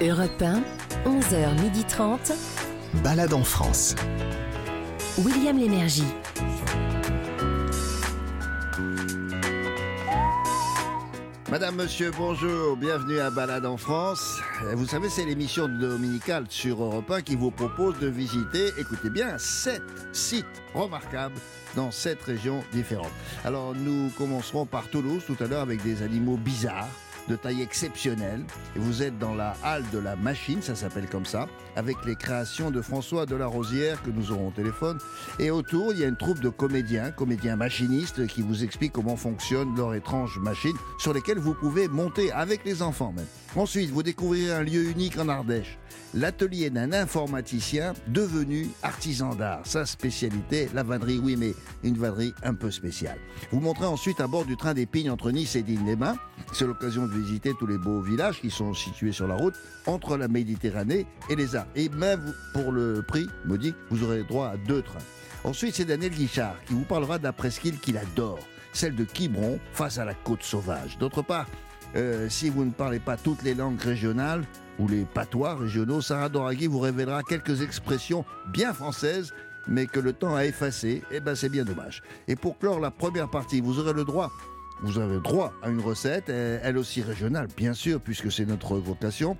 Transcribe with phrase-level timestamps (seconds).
[0.00, 0.62] Europe 1,
[1.04, 2.32] 11h30.
[3.04, 3.94] Balade en France.
[5.18, 6.02] William Lémergie.
[11.50, 14.40] Madame, monsieur, bonjour, bienvenue à Balade en France.
[14.74, 19.36] Vous savez, c'est l'émission dominicale sur Europe 1 qui vous propose de visiter, écoutez bien,
[19.38, 19.82] sept
[20.12, 21.36] sites remarquables
[21.76, 23.12] dans sept régions différentes.
[23.44, 26.88] Alors, nous commencerons par Toulouse tout à l'heure avec des animaux bizarres
[27.28, 28.44] de taille exceptionnelle.
[28.76, 32.16] Et vous êtes dans la halle de la machine, ça s'appelle comme ça, avec les
[32.16, 34.98] créations de François Delarosière que nous aurons au téléphone.
[35.38, 39.16] Et autour, il y a une troupe de comédiens, comédiens machinistes, qui vous expliquent comment
[39.16, 43.26] fonctionne leur étrange machine, sur lesquelles vous pouvez monter avec les enfants même.
[43.54, 45.78] Ensuite, vous découvrirez un lieu unique en Ardèche,
[46.14, 49.60] l'atelier d'un informaticien devenu artisan d'art.
[49.64, 51.54] Sa spécialité, la vannerie, oui, mais
[51.84, 53.18] une vannerie un peu spéciale.
[53.50, 56.16] Vous montrez ensuite à bord du train des Pignes entre Nice et Digne-les-Bains.
[56.54, 59.54] C'est l'occasion visiter tous les beaux villages qui sont situés sur la route
[59.86, 61.66] entre la Méditerranée et les Arts.
[61.76, 64.98] Et même pour le prix modique, vous aurez droit à deux trains.
[65.44, 68.38] Ensuite, c'est Daniel Guichard qui vous parlera de la presqu'île qu'il adore,
[68.72, 70.98] celle de Quiberon face à la côte sauvage.
[70.98, 71.46] D'autre part,
[71.96, 74.44] euh, si vous ne parlez pas toutes les langues régionales
[74.78, 79.32] ou les patois régionaux, Sarah Doraghi vous révélera quelques expressions bien françaises
[79.66, 81.02] mais que le temps a effacées.
[81.10, 82.02] Eh ben, c'est bien dommage.
[82.28, 84.30] Et pour clore la première partie, vous aurez le droit
[84.82, 88.76] vous avez droit à une recette, euh, elle aussi régionale, bien sûr, puisque c'est notre
[88.76, 89.36] vocation,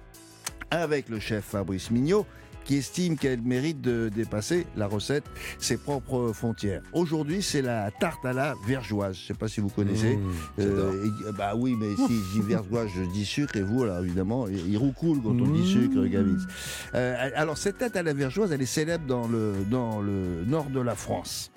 [0.70, 2.24] avec le chef Fabrice Mignot,
[2.64, 5.24] qui estime qu'elle mérite de dépasser la recette
[5.58, 6.80] ses propres frontières.
[6.92, 9.16] Aujourd'hui, c'est la tarte à la vergeoise.
[9.16, 10.16] Je ne sais pas si vous connaissez.
[10.16, 13.82] Mmh, Euh, et- bah oui, mais si je dis vergeoise, je dis sucre, et vous,
[13.82, 16.42] alors évidemment, il roucoule quand on dit sucre, Gavitz.
[16.94, 20.66] Euh, alors, cette tarte à la vergeoise, elle est célèbre dans le, dans le nord
[20.70, 21.50] de la France.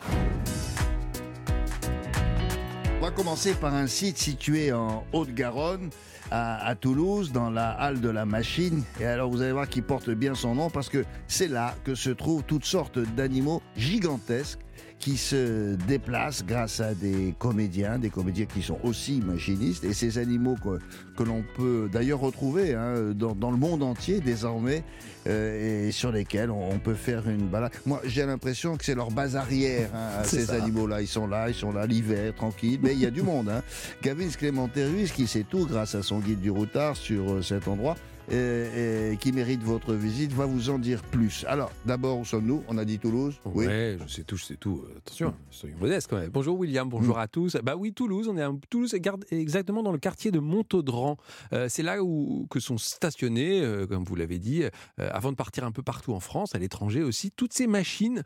[3.05, 5.91] On va commencer par un site situé en Haute-Garonne,
[6.31, 8.83] à, Toulouse, dans la halle de la machine.
[8.99, 11.93] Et alors vous allez voir qu'il porte bien son nom parce que c'est là que
[11.93, 14.64] se trouvent toutes sortes d'animaux gigantesques
[14.99, 19.83] qui se déplacent grâce à des comédiens, des comédiens qui sont aussi machinistes.
[19.83, 20.79] Et ces animaux que,
[21.15, 24.83] que l'on peut d'ailleurs retrouver hein, dans, dans le monde entier désormais
[25.27, 27.71] euh, et sur lesquels on, on peut faire une balade.
[27.85, 31.01] Moi, j'ai l'impression que c'est leur base arrière, hein, ces animaux-là.
[31.01, 32.79] Ils sont là, ils sont là l'hiver, tranquille.
[32.81, 33.49] Mais il y a du monde.
[33.49, 33.61] Hein.
[34.01, 37.67] Gavin Clémenté Ruiz, qui sait tout grâce à son guide du routard sur euh, cet
[37.67, 37.95] endroit,
[38.31, 41.45] et, et qui mérite votre visite, va vous en dire plus.
[41.47, 42.63] Alors, d'abord, où sommes-nous?
[42.67, 43.35] On a dit Toulouse?
[43.45, 44.83] Ouais, je sais tout, je sais tout.
[44.85, 46.29] Euh, Attention, soyons modestes quand même.
[46.31, 47.55] Bonjour William, bonjour à tous.
[47.63, 51.17] Bah oui, Toulouse, on est à Toulouse, garde- exactement dans le quartier de Montaudran.
[51.53, 55.35] Euh, c'est là où que sont stationnés, euh, comme vous l'avez dit, euh, avant de
[55.37, 58.23] partir un peu partout en France, à l'étranger aussi, toutes ces machines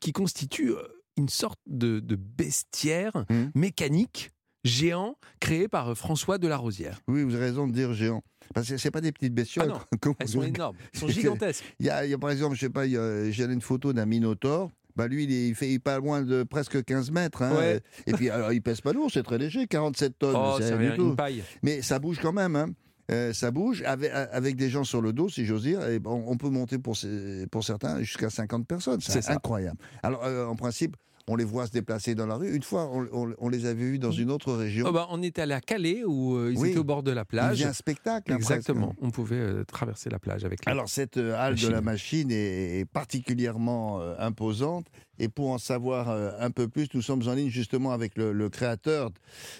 [0.00, 0.74] qui constituent
[1.16, 3.50] une sorte de, de bestiaire Mhm.
[3.54, 4.30] mécanique
[4.64, 7.00] géant créé par François Delarosière.
[7.08, 8.22] Oui, vous avez raison de dire géant.
[8.54, 9.72] Parce que c'est pas des petites bestioles.
[9.74, 11.64] Ah non, Elles sont énormes, elles sont gigantesques.
[11.80, 14.70] Il y, a, il y a, par exemple, je sais pas, une photo d'un minotaure.
[14.94, 17.40] Bah lui, il, est- il fait pas loin de presque 15 mètres.
[17.42, 17.54] hein.
[17.56, 17.80] Ouais.
[18.06, 20.36] Et puis, alors, il pèse pas lourd, c'est très léger, 47 tonnes.
[20.36, 21.42] Oh, c'est rien une paille.
[21.62, 22.56] Mais ça bouge quand même.
[22.56, 22.66] hein.
[23.10, 25.86] Euh, ça bouge avec, avec des gens sur le dos, si j'ose dire.
[25.88, 29.00] Et on, on peut monter pour, ces- pour certains jusqu'à 50 personnes.
[29.00, 29.78] C'est incroyable.
[30.02, 30.96] Alors, euh, en principe,
[31.28, 32.54] on les voit se déplacer dans la rue.
[32.54, 34.86] Une fois, on, on- on les avait vus dans une autre région.
[34.88, 36.70] Oh bah, on était allé à Calais où euh, ils Oui.
[36.70, 37.60] étaient au bord de la il plage.
[37.60, 38.32] y a un spectacle.
[38.32, 38.50] hein, presque.
[38.50, 38.94] Exactement.
[39.00, 40.70] On pouvait euh, traverser la plage avec les...
[40.72, 44.86] Alors cette euh, halle de la machine est, est particulièrement imposante
[45.18, 46.08] et pour en savoir
[46.40, 49.10] un peu plus, nous sommes en ligne justement avec le, le créateur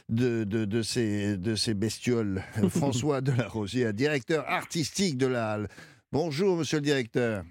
[0.09, 5.69] de, de, de ces, de ces bestioles, François Delarosière, directeur artistique de la halle.
[6.11, 7.45] Bonjour monsieur le directeur.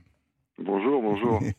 [0.64, 1.40] Bonjour, bonjour.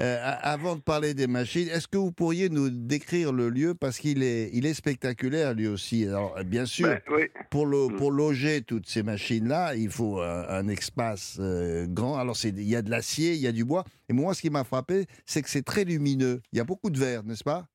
[0.00, 3.74] Euh, avant de parler des machines, est-ce que vous pourriez nous décrire le lieu?
[3.74, 6.06] Parce qu'il est, il est spectaculaire lui aussi.
[6.06, 7.96] Alors euh, bien sûr, Ben, oui, pour, lo- Mm.
[7.96, 12.16] pour loger toutes ces machines-là, il faut un, un espace euh, grand.
[12.16, 13.82] Alors, il y a de l'acier, il y a du bois.
[14.08, 16.42] Et moi, ce qui m'a frappé, c'est que c'est très lumineux.
[16.52, 17.66] Il y a beaucoup de verre, n'est-ce pas?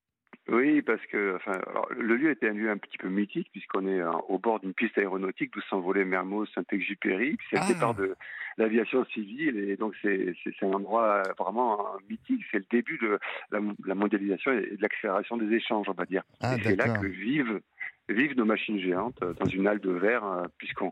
[0.50, 3.88] Oui, parce que enfin, alors, le lieu était un lieu un petit peu mythique puisqu'on
[3.88, 7.38] est euh, au bord d'une piste aéronautique d'où s'envolait Mermoz, Saint-Exupéry.
[7.50, 7.66] C'est Ah.
[7.68, 8.16] le départ de
[8.58, 12.44] l'aviation civile et donc c'est un endroit euh, vraiment euh, mythique.
[12.52, 13.20] C'est le début de
[13.52, 16.24] la, la mondialisation et de l'accélération des échanges, on va dire.
[16.42, 17.62] Ah, et c'est là que vivent
[18.10, 20.92] vivent nos machines géantes dans une halle de verre puisqu'on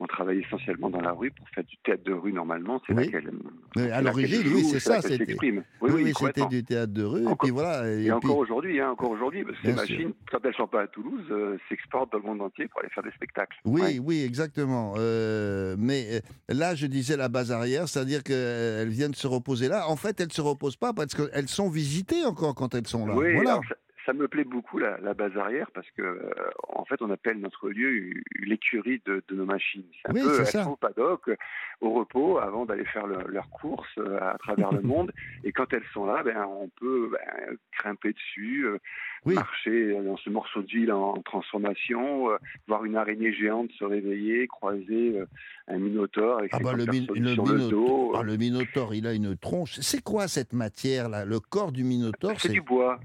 [0.00, 2.80] on travaille essentiellement dans la rue pour faire du théâtre de rue normalement.
[2.86, 3.06] C'est Oui.
[3.06, 3.40] là qu'elle Oui,
[3.76, 5.36] c'est à l'origine, oui, c'est ça, c'était-.
[5.42, 7.22] Oui, oui, c'était du théâtre de rue.
[7.24, 7.88] Et puis voilà.
[7.90, 10.68] Et, Et, puis- encore aujourd'hui, hein, encore aujourd'hui, parce que ces machines, quand elles sont
[10.68, 13.56] pas à Toulouse, euh, s'exportent dans le monde entier pour aller faire des spectacles.
[13.64, 13.98] oui, Ouais.
[13.98, 14.94] oui, exactement.
[14.96, 16.20] Euh, mais euh,
[16.54, 19.88] là, je disais la base arrière, c'est-à-dire qu'elles viennent se reposer là.
[19.88, 23.04] En fait, elles ne se reposent pas parce qu'elles sont visitées encore quand elles sont
[23.06, 23.14] là.
[23.16, 23.50] Oui, voilà.
[23.52, 23.64] alors
[24.08, 26.30] ça, me plaît beaucoup la, la base arrière parce que euh,
[26.68, 28.10] en fait on appelle notre lieu
[28.40, 29.84] l'écurie de, de, nos machines.
[30.02, 30.66] C'est un Oui, peu être ça.
[30.68, 31.30] au paddock,
[31.80, 35.12] au repos avant d'aller faire le- leurs courses euh, à travers le monde.
[35.44, 38.78] Et quand elles sont là, ben on peut ben, grimper dessus, euh,
[39.26, 39.34] Oui.
[39.34, 43.84] marcher dans ce morceau de ville en, en transformation, euh, voir une araignée géante se
[43.84, 45.20] réveiller, croiser
[45.68, 48.12] un minotaure avec Ah ses bah, le, cornes min- perçues le sur le minotaure, dos.
[48.16, 49.78] ah, le minotaure, il a une tronche.
[49.80, 51.24] C'est quoi cette matière là?
[51.24, 52.98] Le corps du minotaure, c'est du bois.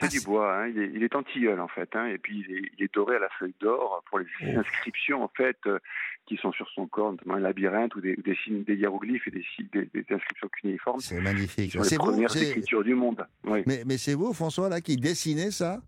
[0.00, 0.56] C'est Ah, du bois.
[0.56, 0.68] Hein.
[0.68, 2.06] Il, est, il est en tilleul en fait, hein.
[2.06, 4.58] et puis il est, il est doré à la feuille d'or pour les Oh.
[4.58, 5.78] inscriptions en fait euh,
[6.26, 9.30] qui sont sur son corps, notamment un labyrinthe ou des, des signes, des hiéroglyphes et
[9.30, 11.00] des, signes- des, des inscriptions cunéiformes.
[11.00, 11.72] c'est magnifique.
[11.82, 13.26] C'est les premières écritures du monde.
[13.44, 13.62] Oui.
[13.66, 15.80] mais, mais c'est vous, François, là, qui dessinez ça?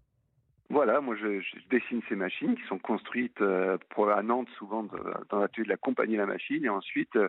[0.72, 4.82] Voilà, moi je, je dessine ces machines qui sont construites euh, pour, à Nantes souvent
[4.84, 4.88] de-
[5.28, 7.28] dans l'atelier de la compagnie La Machine et ensuite euh,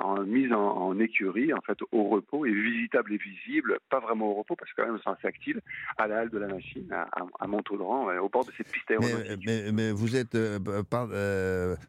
[0.00, 4.30] en, mise en, en écurie, en fait au repos et visitable et visible, pas vraiment
[4.30, 5.60] au repos parce que quand même c'est assez active,
[5.98, 7.06] à la halle de la machine, à,
[7.38, 9.42] à, Montaudran, euh, au bord de cette piste mais, aéronautique.
[9.46, 11.08] mais- mais vous êtes euh, par,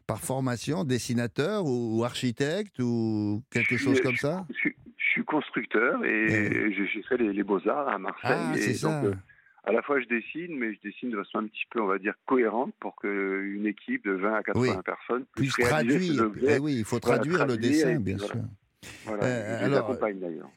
[0.06, 4.44] par formation dessinateur ou, ou architecte ou quelque chose comme ça?
[4.50, 6.72] Je, suis- je suis constructeur et Ouais.
[6.76, 8.30] j'ai fait les, les beaux-arts à Marseille.
[8.50, 9.00] Ah, et c'est ça.
[9.64, 11.98] À la fois je dessine, mais je dessine de façon un petit peu, on va
[11.98, 14.82] dire, cohérente pour qu'une équipe de 20 à 80 Oui.
[14.84, 16.00] personnes Puisse traduire.
[16.48, 18.34] Eh oui, il faut Voilà, traduire le dessin, bien sûr.
[19.04, 19.24] voilà.
[19.24, 19.96] Euh, alors,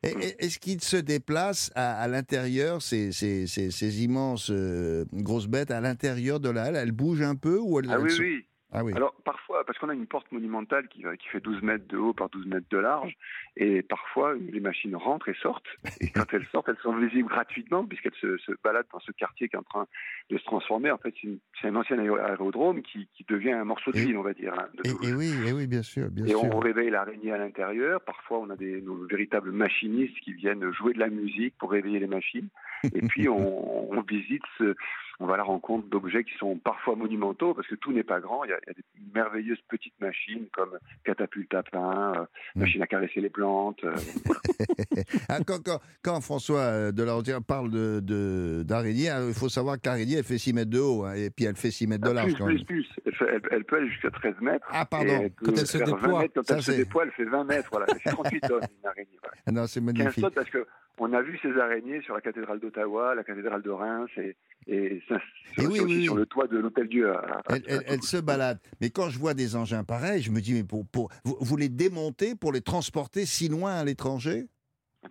[0.04, 5.70] Est-ce qu'ils se déplacent à, à l'intérieur, ces, ces, ces, ces immenses euh, grosses bêtes,
[5.72, 6.76] à l'intérieur de la halle?
[6.76, 8.46] Elles bougent un peu ou elles, Ah elles oui, sont- oui.
[8.78, 8.94] Ah oui.
[8.96, 12.30] Alors parfois, parce qu'on a une porte monumentale qui, fait 12 mètres de haut par
[12.30, 13.16] 12 mètres de large,
[13.56, 15.66] et parfois les machines rentrent et sortent.
[16.02, 19.48] Et quand elles sortent, elles sont visibles gratuitement puisqu'elles se, se baladent dans ce quartier
[19.48, 19.88] qui est en train
[20.30, 20.92] de se transformer.
[20.92, 21.14] En fait,
[21.62, 24.54] c'est un ancien aéro- aérodrome qui, qui devient un morceau de ville, on va dire.
[24.60, 26.44] hein, de Et, oui, et oui, bien sûr, bien Et sûr.
[26.44, 28.02] on réveille l'araignée à l'intérieur.
[28.02, 32.00] Parfois, on a des nos véritables machinistes qui viennent jouer de la musique pour réveiller
[32.00, 32.50] les machines.
[32.94, 34.76] Et puis, on, on visite, ce-
[35.20, 38.20] on va à la rencontre d'objets qui sont parfois monumentaux parce que tout n'est pas
[38.20, 38.44] grand.
[38.44, 38.84] Il y a, il y a des
[39.14, 42.26] merveilleuses petites machines comme catapulte à pain, euh,
[42.56, 42.60] Mm.
[42.62, 43.84] machine à caresser les plantes.
[43.84, 43.96] euh,
[45.30, 49.34] Ah, quand, quand- quand François euh, de la Rosière parle de- de- d'araignée, hein, il
[49.34, 51.72] faut savoir que l'araignée, elle fait 6 mètres de haut, hein, et puis elle fait
[51.72, 52.56] 6 mètres de large plus, quand même.
[52.58, 52.88] plus, plus.
[53.06, 54.66] Elle, fait- elle- elle peut aller jusqu'à 13 mètres.
[54.72, 55.08] Ah, pardon.
[55.24, 56.20] elle Quand elle se faire 20 déploie.
[56.22, 56.34] mètres.
[56.36, 57.70] Quand Ça, elle se déploie, elle fait 20 mètres.
[57.72, 57.86] Voilà.
[57.90, 59.20] Elle fait 38 tonnes, une araignée.
[59.22, 59.36] voilà.
[59.46, 60.24] Ah non, c'est 15 magnifique.
[60.24, 60.66] tonnes parce que
[60.98, 64.36] on a vu ces araignées sur la cathédrale d'Ottawa, la cathédrale de Reims et,
[64.68, 65.20] et, ça-
[65.58, 66.20] Et oui, sur oui.
[66.20, 67.10] le toit de l'Hôtel Dieu.
[67.10, 68.60] à- à- Elle, elle- à elle se balade.
[68.82, 71.58] Mais quand je vois des engins pareils, je me dis, mais pour, pour, vous, vous
[71.58, 74.48] les démontez pour les transporter si loin à l'étranger?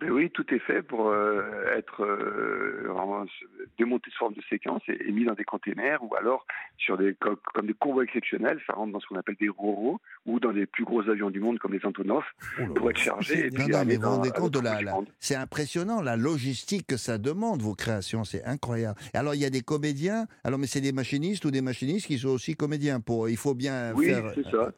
[0.01, 1.41] Mais oui, tout est fait pour euh,
[1.77, 2.89] être euh,
[3.77, 6.45] démonté sous forme de séquence et, et mis dans des containers ou alors
[6.77, 9.99] sur des co- comme des convois exceptionnels, ça rentre dans ce qu'on appelle des RORO
[10.25, 12.23] ou dans les plus gros avions du monde comme les Antonov
[12.75, 13.47] pour être chargé.
[13.47, 14.97] et Non, puis non, aller mais vous rendez compte de la, la-.
[15.19, 18.99] C'est impressionnant, la logistique que ça demande, vos créations, c'est incroyable.
[19.13, 22.17] Alors, il y a des comédiens, alors, mais c'est des machinistes ou des machinistes qui
[22.17, 22.99] sont aussi comédiens.
[22.99, 24.31] Pour, il faut bien Oui, faire.
[24.35, 24.71] c'est ça.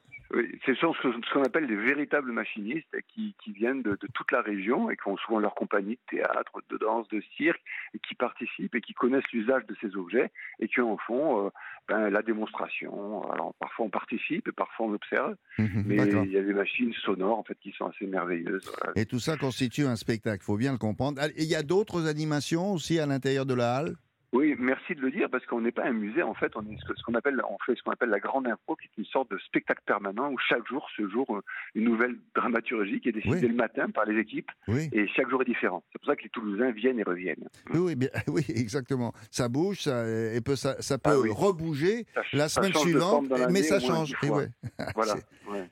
[0.65, 4.41] Ce sont ce qu'on appelle des véritables machinistes qui, qui viennent de, de toute la
[4.41, 7.61] région et qui ont souvent leur compagnie de théâtre, de danse, de cirque,
[7.93, 11.49] et qui participent et qui connaissent l'usage de ces objets et qui en font euh,
[11.87, 13.29] ben, la démonstration.
[13.31, 16.25] Alors parfois on participe et parfois on observe, Mhm, mais D'accord.
[16.25, 18.69] il y a des machines sonores en fait qui sont assez merveilleuses.
[18.95, 21.21] Et tout ça constitue un spectacle, il faut bien le comprendre.
[21.37, 23.95] Il y a d'autres animations aussi à l'intérieur de la halle?
[24.33, 26.21] Oui, merci de le dire parce qu'on n'est pas un musée.
[26.21, 28.19] En fait, on est ce que- ce qu'on appelle, on fait ce qu'on appelle la
[28.19, 31.41] grande impro, qui est une sorte de spectacle permanent où chaque jour se joue euh,
[31.75, 33.47] une nouvelle dramaturgie qui est décidée Oui.
[33.47, 34.89] le matin par les équipes Oui.
[34.91, 35.81] et chaque jour est différent.
[35.93, 37.47] C'est pour ça que les Toulousains viennent et reviennent.
[37.73, 39.13] Oui, oui, bien- oui, exactement.
[39.31, 43.63] Ça bouge, ça, et peut, ça, ça peut Ah rebouger Ça, la semaine suivante, mais
[43.63, 44.09] ça change.
[44.09, 44.37] dix Et fois.
[44.39, 44.47] ouais.
[44.95, 45.13] Voilà.
[45.15, 45.69] C'est- ouais.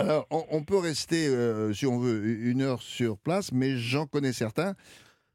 [0.00, 4.06] Alors, on, on peut rester, euh, si on veut, une heure sur place, mais j'en
[4.06, 4.74] connais certains,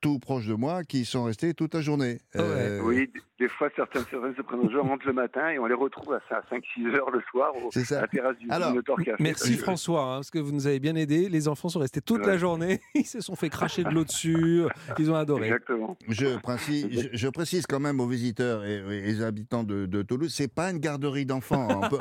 [0.02, 2.20] tout proches de moi, qui sont restés toute la journée.
[2.34, 2.46] Ah ouais.
[2.48, 6.20] Euh, Oui, des fois, prennent au jeu, rentrent le matin et on les retrouve à
[6.52, 9.14] 5-6 heures le soir au, C'est à la terrasse du Alors, Café.
[9.20, 11.30] Merci que- François, hein, parce que vous nous avez bien aidé.
[11.30, 14.64] Les enfants sont restés toute la journée, ils se sont fait cracher de l'eau dessus,
[14.98, 15.46] ils ont adoré.
[15.48, 15.98] Exactement.
[16.08, 18.78] Je précise, je, je précise quand même aux visiteurs et,
[19.10, 21.68] et aux habitants de, de Toulouse, c'est pas une garderie d'enfants.
[21.84, 22.00] On peut,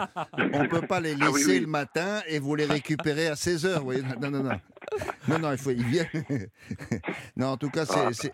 [0.54, 1.60] on peut pas les laisser Ah oui, oui.
[1.60, 3.78] le matin et vous les récupérer à 16 heures.
[3.80, 4.02] vous voyez.
[4.20, 4.60] Non, non, non.
[5.28, 6.06] Non, non, il faut, ils viennent.
[7.36, 7.84] non, en tout cas,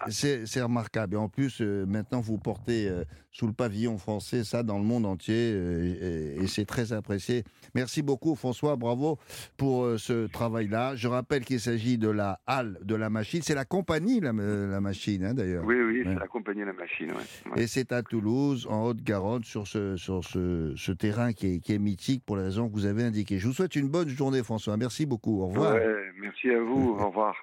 [0.09, 1.15] c'est- c'est remarquable.
[1.15, 4.85] Et en plus, euh, maintenant, vous portez euh, sous le pavillon français ça dans le
[4.85, 7.45] monde entier euh, et, et c'est très apprécié.
[7.75, 8.77] Merci beaucoup, François.
[8.77, 9.19] Bravo
[9.57, 10.95] pour euh, ce travail-là.
[10.97, 13.41] Je rappelle qu'il s'agit de la halle de la machine.
[13.43, 15.65] C'est la compagnie, la, la machine, hein, d'ailleurs.
[15.65, 16.15] Oui, oui, Ouais.
[16.15, 17.09] c'est la compagnie de la machine.
[17.13, 17.53] ouais.
[17.57, 17.63] Ouais.
[17.63, 21.73] Et c'est à Toulouse, en Haute-Garonne, sur, ce, sur ce, ce terrain qui est, qui
[21.75, 23.39] est mythique pour les raisons que vous avez indiquées.
[23.39, 24.77] Je vous souhaite une bonne journée, François.
[24.77, 25.43] Merci beaucoup.
[25.43, 25.79] Au revoir.
[26.21, 26.97] Merci à vous.
[26.99, 27.35] Au revoir.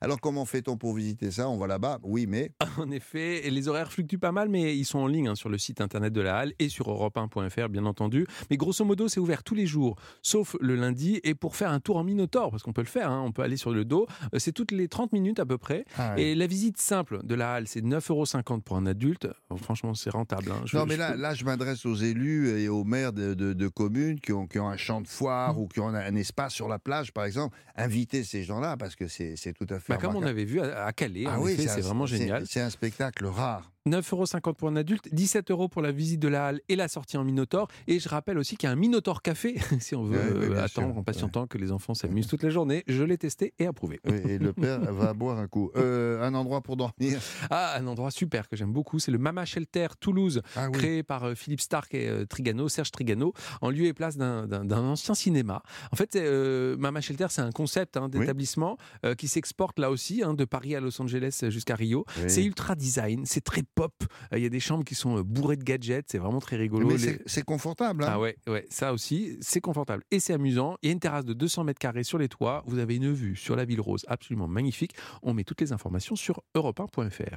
[0.00, 1.48] Alors, comment fait-on pour visiter ça?
[1.48, 2.52] On va là-bas Oui, mais.
[2.78, 5.48] En effet, et les horaires fluctuent pas mal, mais ils sont en ligne hein, sur
[5.48, 8.26] le site internet de la Halle et sur europe1.fr, bien entendu.
[8.50, 11.20] Mais grosso modo, c'est ouvert tous les jours, sauf le lundi.
[11.24, 13.42] Et pour faire un tour en Minotaure, parce qu'on peut le faire, hein, on peut
[13.42, 15.84] aller sur le dos, euh, c'est toutes les 30 minutes à peu près.
[15.96, 16.22] Ah, oui.
[16.22, 18.10] Et la visite simple de la Halle, c'est 9,50
[18.50, 19.28] euros pour un adulte.
[19.56, 20.50] Franchement, c'est rentable.
[20.50, 20.62] hein.
[20.66, 23.68] Je- non, mais je là, je m'adresse aux élus et aux maires de, de- de
[23.68, 25.10] communes qui ont, qui ont un champ de Mmh.
[25.10, 27.56] foire ou qui ont un espace sur la plage, par exemple.
[27.76, 29.92] Invitez ces gens-là parce que c'est c'est tout à fait.
[29.94, 32.44] Bah, comme on avait vu à, à Calais, Ah oui, c'est vraiment génial.
[32.46, 33.70] C'est un spectacle rare.
[33.86, 36.88] 9,50 euros pour un adulte, 17 euros pour la visite de la halle et la
[36.88, 37.68] sortie en Minotaure.
[37.86, 40.44] Et je rappelle aussi qu'il y a un Minotaure Café, si on veut Ouais, ouais,
[40.46, 40.98] euh, bien attendre sûr.
[40.98, 42.82] en patientant que les enfants s'amusent toute la journée.
[42.86, 44.00] Je l'ai testé et approuvé.
[44.06, 45.70] Et le père va boire un coup.
[45.76, 47.20] Euh, un endroit pour dormir.
[47.50, 50.78] Ah, un endroit super que j'aime beaucoup, c'est le Mama Shelter Toulouse, Ah oui.
[50.78, 54.48] créé par euh, Philippe Stark et euh, Trigano, Serge Trigano, en lieu et place d'un-
[54.70, 55.62] ancien cinéma.
[55.92, 60.22] En fait, euh, Mama Shelter, c'est un concept hein, d'établissement euh, qui s'exporte là aussi,
[60.22, 62.06] hein, de Paris à Los Angeles jusqu'à Rio.
[62.18, 62.30] Oui.
[62.30, 63.92] C'est ultra design, c'est très pop.
[64.32, 66.56] Euh, Il y a des chambres qui sont euh, bourrées de gadgets, c'est vraiment très
[66.56, 66.86] rigolo.
[66.86, 68.04] Mais Les- c'est confortable.
[68.04, 68.08] hein.
[68.12, 70.76] Ah ouais, ouais, ça aussi, c'est confortable et c'est amusant.
[70.82, 72.62] Il y a une terrasse de 200 mètres carrés sur les toits.
[72.66, 74.92] Vous avez une vue sur la ville rose absolument magnifique.
[75.22, 77.36] On met toutes les informations sur europe1.fr.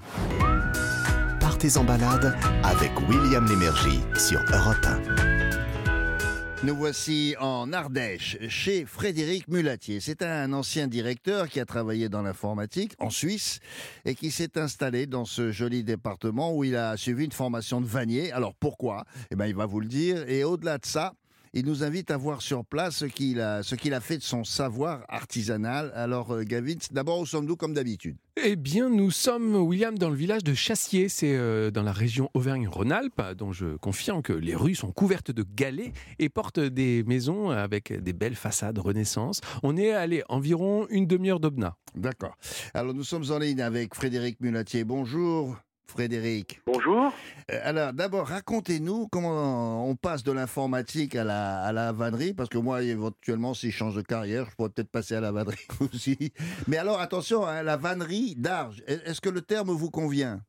[1.39, 5.36] Partez en balade avec William Lémergie sur Europe 1.
[6.63, 9.99] Nous voici en Ardèche, chez Frédéric Mulatier.
[9.99, 13.59] C'est un ancien directeur qui a travaillé dans l'informatique en Suisse
[14.05, 17.85] et qui s'est installé dans ce joli département où il a suivi une formation de
[17.85, 18.31] vannier.
[18.31, 19.05] Alors pourquoi?
[19.29, 20.27] Eh bien, il va vous le dire.
[20.27, 21.13] Et au-delà de ça,
[21.57, 24.23] il nous invite à voir sur place ce qu'il a, ce qu'il a fait de
[24.23, 25.91] son savoir artisanal.
[25.95, 28.15] Alors, euh, Gavin, d'abord, où sommes-nous comme d'habitude?
[28.43, 31.09] Eh bien, nous sommes, William, dans le village de Chassier.
[31.09, 35.43] C'est euh, dans la région Auvergne-Rhône-Alpes, dont je confirme que les rues sont couvertes de
[35.55, 39.41] galets et portent des maisons avec des belles façades Renaissance.
[39.63, 41.73] On est allé environ une demi-heure d'Aubenas.
[41.95, 42.37] D'accord.
[42.75, 44.83] Alors, nous sommes en ligne avec Frédéric Mulatier.
[44.83, 45.57] Bonjour,
[45.89, 46.61] Frédéric.
[46.65, 47.13] Bonjour.
[47.51, 52.49] Euh, Alors, d'abord, racontez-nous comment on passe de l'informatique à la, à la vannerie, parce
[52.49, 55.67] que moi, éventuellement, si je change de carrière, je pourrais peut-être passer à la vannerie
[55.93, 56.33] aussi.
[56.67, 60.41] Mais alors, attention, hein, la vannerie d'Arges, est-ce que le terme vous convient?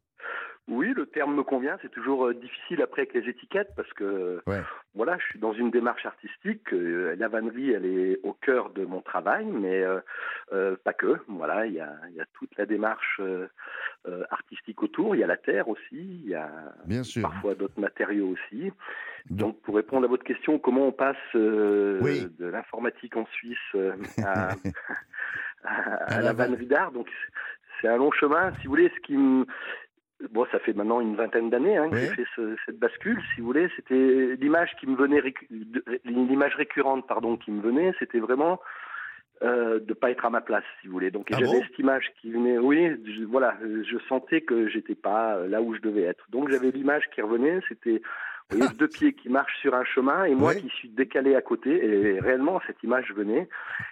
[0.69, 1.79] Oui, le terme me convient.
[1.83, 4.61] C'est toujours euh, difficile après avec les étiquettes parce que Ouais.
[4.95, 6.73] voilà, je suis dans une démarche artistique.
[6.75, 9.83] euh, la vannerie, elle est au cœur de mon travail, mais
[10.53, 11.17] euh, pas que.
[11.29, 13.49] Voilà, il y a, il y a toute la démarche euh,
[14.31, 15.17] artistique autour.
[15.17, 15.81] Il y a la terre aussi.
[15.93, 16.51] Il y a
[16.85, 17.23] Bien sûr.
[17.23, 18.71] parfois d'autres matériaux aussi.
[19.31, 22.27] Donc- Donc, pour répondre à votre question, comment on passe euh, Oui.
[22.39, 23.59] de l'informatique en Suisse
[24.23, 24.55] à, à-
[25.65, 26.93] à À la la van- vannerie d'art?
[26.93, 27.09] Donc,
[27.81, 28.53] c'est un long chemin.
[28.61, 29.47] Si vous voulez, ce qui me
[30.33, 32.01] Bon, ça fait maintenant une vingtaine d'années hein, que Oui.
[32.01, 33.21] j'ai fait ce- cette bascule.
[33.35, 35.23] Si vous voulez, c'était l'image qui me venait,
[36.05, 38.61] l'image récurrente, pardon, qui me venait, c'était vraiment
[39.43, 41.13] euh, de pas être à ma place, si vous voulez.
[41.13, 41.63] Donc Ah j'avais bon?
[41.63, 42.59] cette image qui venait.
[42.59, 46.25] Oui, je- voilà, je sentais que j'étais pas là où je devais être.
[46.31, 47.61] Donc j'avais l'image qui revenait.
[47.69, 48.03] C'était
[48.51, 51.85] voyez, deux pieds qui marchent sur un chemin et moi qui suis décalé à côté.
[51.85, 53.49] Et réellement, cette image venait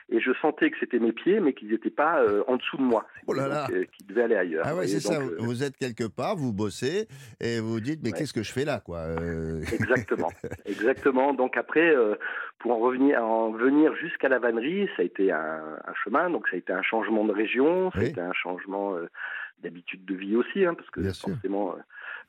[0.09, 2.83] et je sentais que c'était mes pieds, mais qu'ils n'étaient pas euh, en dessous de
[2.83, 3.67] moi, Oh là là.
[3.67, 4.65] donc, euh, qu'ils devaient aller ailleurs.
[4.67, 5.21] Ah ouais, c'est ça.
[5.21, 7.09] euh, Vous êtes quelque part, vous bossez,
[7.41, 8.19] et vous dites, mais Ouais.
[8.19, 9.05] qu'est-ce que je fais là, quoi
[9.73, 10.33] Exactement,
[10.65, 11.35] exactement.
[11.35, 11.95] Donc après,
[12.59, 15.39] pour en revenir, en venir jusqu'à la vannerie, ça a été un,
[15.87, 16.31] un chemin.
[16.31, 18.07] Donc ça a été un changement de région, ça Oui.
[18.07, 18.95] a été un changement
[19.63, 21.75] d'habitude de vie aussi, hein, parce que Bien forcément,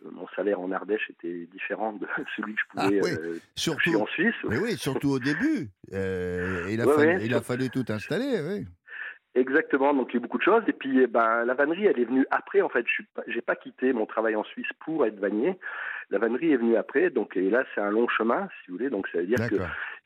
[0.03, 3.41] mon salaire en Ardèche était différent de celui que je Ah pouvais oui, euh, toucher
[3.55, 4.35] Surtout, en Suisse.
[4.47, 5.69] mais oui, surtout au début.
[5.93, 8.65] Euh, il a, Ouais, fallu, ouais, il a sur- fallu tout installer, oui.
[9.35, 10.63] Exactement, donc il y a eu beaucoup de choses.
[10.67, 12.61] Et puis, eh ben, la vannerie, elle est venue après.
[12.61, 12.91] En fait, je
[13.31, 15.59] suis pas- quitté mon travail en Suisse pour être vannier.
[16.09, 17.11] La vannerie est venue après.
[17.11, 18.89] Donc, et là, c'est un long chemin, si vous voulez.
[18.89, 19.57] Donc, ça veut dire que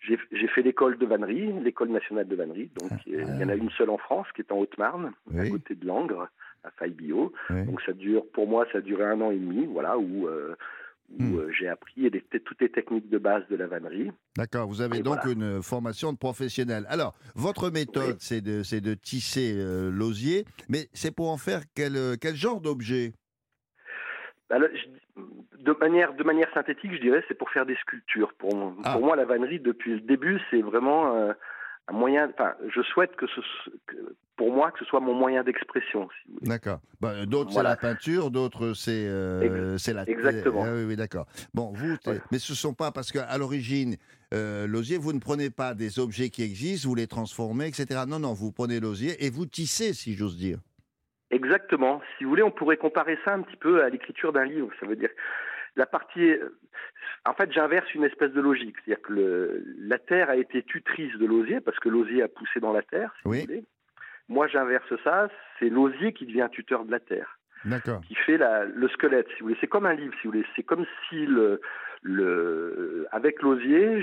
[0.01, 2.71] j'ai fait l'école de vannerie, l'école nationale de vannerie.
[2.81, 5.75] Donc, il y en a une seule en France qui est en Haute-Marne, à côté
[5.75, 6.27] de Langres,
[6.63, 7.33] à Faille-Bio.
[7.49, 7.65] Oui.
[7.65, 10.55] Donc, ça dure, pour moi, ça a duré un an et demi, voilà, où, euh,
[11.19, 11.37] où Hmm.
[11.39, 14.11] euh, j'ai appris les- toutes les techniques de base de la vannerie.
[14.37, 15.31] D'accord, vous avez Et donc voilà.
[15.31, 16.85] une formation de professionnel.
[16.87, 18.17] Alors, votre méthode, Oui.
[18.19, 23.11] c'est de, de tisser euh, l'osier, mais c'est pour en faire quel, quel genre d'objet?
[24.49, 25.21] Alors, je-
[25.63, 28.33] de manière de manière synthétique, je dirais, c'est pour faire des sculptures.
[28.37, 28.93] Pour, Ah.
[28.93, 31.13] pour moi, la vannerie depuis le début, c'est vraiment
[31.88, 32.29] un moyen.
[32.33, 33.41] Enfin, je souhaite que ce,
[33.88, 33.95] que,
[34.38, 36.07] pour moi, que ce soit mon moyen d'expression.
[36.09, 36.33] Si.
[36.47, 36.79] D'accord.
[37.00, 37.77] Bah, d'autres, Voilà.
[37.79, 40.03] c'est la peinture, d'autres, c'est euh, c'est la...
[40.09, 40.63] exactement.
[40.65, 41.25] Ah oui, oui, d'accord.
[41.53, 42.19] Bon, vous, Ouais.
[42.31, 43.97] mais ce ne sont pas, parce qu'à l'origine,
[44.33, 48.01] euh, l'osier, vous ne prenez pas des objets qui existent, vous les transformez, etc.
[48.07, 50.57] Non, non, vous prenez l'osier et vous tissez, si j'ose dire.
[51.29, 52.01] Exactement.
[52.17, 54.69] Si vous voulez, on pourrait comparer ça un petit peu à l'écriture d'un livre.
[54.79, 55.09] Ça veut dire
[55.75, 56.33] la partie.
[57.25, 58.75] En fait, j'inverse une espèce de logique.
[58.83, 62.59] C'est-à-dire que le, la terre a été tutrice de l'osier parce que l'osier a poussé
[62.59, 63.13] dans la terre.
[63.21, 63.39] Si Oui.
[63.41, 63.63] vous voulez.
[64.27, 68.01] moi j'inverse ça, c'est l'osier qui devient tuteur de la terre, D'accord.
[68.07, 69.57] qui fait la, le squelette, si vous voulez.
[69.61, 70.45] C'est comme un livre, si vous voulez.
[70.55, 71.61] C'est comme si le,
[72.03, 74.01] le, avec l'osier,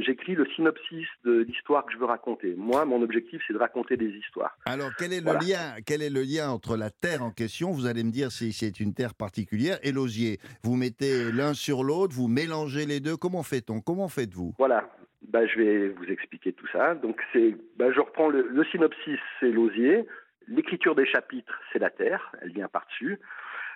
[0.00, 2.54] j'écris le synopsis de l'histoire que je veux raconter.
[2.56, 4.56] Moi, mon objectif, c'est de raconter des histoires.
[4.64, 5.38] Alors, quel est Voilà.
[5.40, 7.70] le lien Quel est le lien entre la terre en question?
[7.72, 10.38] Vous allez me dire si c'est une terre particulière et l'osier.
[10.64, 13.16] Vous mettez l'un sur l'autre, vous mélangez les deux.
[13.16, 13.80] Comment fait-on?
[13.80, 14.54] Comment faites-vous?
[14.58, 14.88] Voilà.
[15.28, 16.94] Bah, je vais vous expliquer tout ça.
[16.94, 20.06] Donc, c'est, bah, je reprends le, le synopsis, c'est l'osier.
[20.48, 22.32] L'écriture des chapitres, c'est la terre.
[22.40, 23.18] Elle vient par-dessus.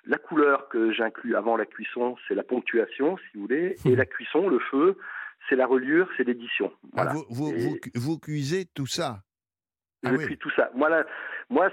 [0.07, 3.77] La couleur que j'inclus avant la cuisson, c'est la ponctuation, si vous voulez.
[3.87, 4.99] Et la cuisson, le feu,
[5.49, 6.73] c'est la reliure, c'est l'édition.
[6.85, 7.13] Ah, Voilà.
[7.13, 9.21] vous, vous, Et- vous, vous cuisez tout ça
[10.03, 10.27] je Ah oui.
[10.27, 10.71] cuis tout ça.
[10.75, 11.07] Moi, là,
[11.49, 11.71] moi,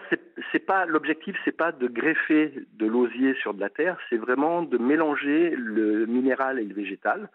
[0.53, 4.61] c'est pas l'objectif, c'est pas de greffer de l'osier sur de la terre, c'est vraiment
[4.61, 7.29] de mélanger le minéral et le végétal.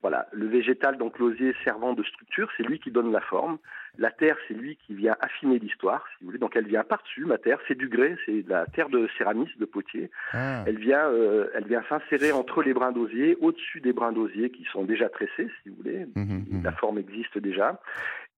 [0.00, 3.58] Voilà, le végétal, donc l'osier servant de structure, c'est lui qui donne la forme.
[3.98, 6.38] La terre, c'est lui qui vient affiner l'histoire, si vous voulez.
[6.38, 9.58] Donc elle vient par-dessus, ma terre, c'est du grès, c'est de la terre de céramisme,
[9.58, 10.10] de potier.
[10.32, 10.64] Ah.
[10.66, 14.64] Elle vient, euh, elle vient s'insérer entre les brins d'osier, au-dessus des brins d'osier qui
[14.72, 16.06] sont déjà tressés, si vous voulez.
[16.14, 16.62] Mhm, mhm.
[16.64, 17.80] La forme existe déjà.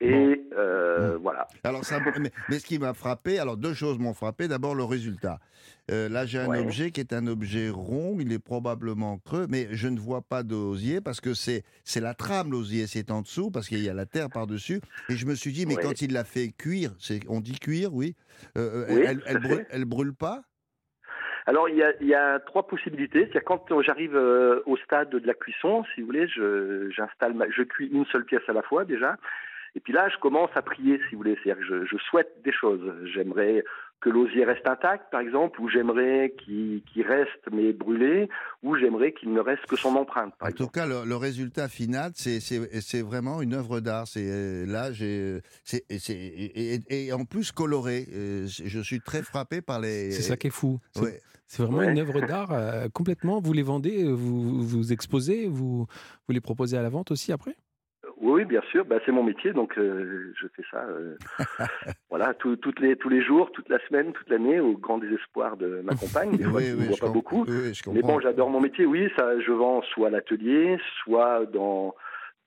[0.00, 1.46] Et euh, voilà.
[1.62, 4.48] Alors ça, mais, mais ce qui m'a frappé, alors deux choses m'ont frappé.
[4.48, 5.38] D'abord le résultat.
[5.90, 6.58] Euh, là, j'ai un Ouais.
[6.58, 8.16] objet qui est un objet rond.
[8.20, 12.14] Il est probablement creux, mais je ne vois pas d'osier parce que c'est c'est la
[12.14, 14.80] trame l'osier, c'est en dessous parce qu'il y a la terre par dessus.
[15.08, 15.82] Et je me suis dit, mais Ouais.
[15.82, 16.92] quand il l'a fait cuire,
[17.28, 18.14] on dit cuire, oui.
[18.56, 20.42] Euh, Oui, elle, elle brûle, elle brûle pas?
[21.46, 23.28] Alors il y a, il y a trois possibilités.
[23.32, 27.62] C'est quand j'arrive euh, au stade de la cuisson, si vous voulez, je j'installe, je
[27.64, 29.16] cuis une seule pièce à la fois déjà.
[29.74, 31.36] Et puis là, je commence à prier, si vous voulez.
[31.42, 32.92] C'est-à-dire que je, je souhaite des choses.
[33.12, 33.64] J'aimerais
[34.02, 38.28] que l'osier reste intact, par exemple, ou j'aimerais qu'il reste mais brûlé,
[38.62, 41.68] ou j'aimerais qu'il ne reste que son empreinte, par En tout cas, le, le résultat
[41.68, 42.40] final, c'est-
[43.02, 44.06] vraiment une œuvre d'art.
[44.08, 48.06] C'est euh, là, j'ai c'est c'est- et, et- et en plus coloré.
[48.12, 50.10] Euh, Je suis très frappé par les.
[50.10, 50.78] C'est ça qui est fou.
[50.94, 51.20] C'est Ouais.
[51.66, 51.92] vraiment Ouais.
[51.92, 53.40] une œuvre d'art euh, complètement.
[53.40, 55.86] Vous les vendez, euh, vous, vous exposez, vous,
[56.26, 57.54] vous les proposez à la vente aussi après?
[58.22, 58.84] Oui, bien sûr.
[58.84, 60.84] Bah, c'est mon métier, donc euh, je fais ça.
[60.88, 61.16] euh,
[62.08, 65.56] voilà, tout- toutes les, tous les jours, toute la semaine, toute l'année, au grand désespoir
[65.56, 66.36] de ma compagne.
[66.36, 67.44] Des fois, Oui, qui ne oui, je pas beaucoup.
[67.48, 68.86] oui, je Mais bon, j'adore mon métier.
[68.86, 71.94] Oui, ça, je vends soit à l'atelier, soit dans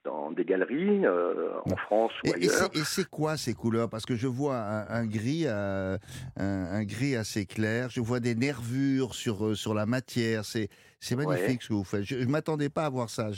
[0.06, 1.76] dans des galeries euh, en.
[1.76, 2.52] France ou ailleurs.
[2.74, 3.90] c'est- et c'est quoi ces couleurs?
[3.90, 5.98] Parce que je vois un, un gris, euh,
[6.38, 7.90] un, un gris assez clair.
[7.90, 10.46] Je vois des nervures sur euh, sur la matière.
[10.46, 10.70] C'est
[11.02, 12.04] c'est magnifique ce que vous faites.
[12.04, 13.30] Je, ne m'attendais pas à voir ça.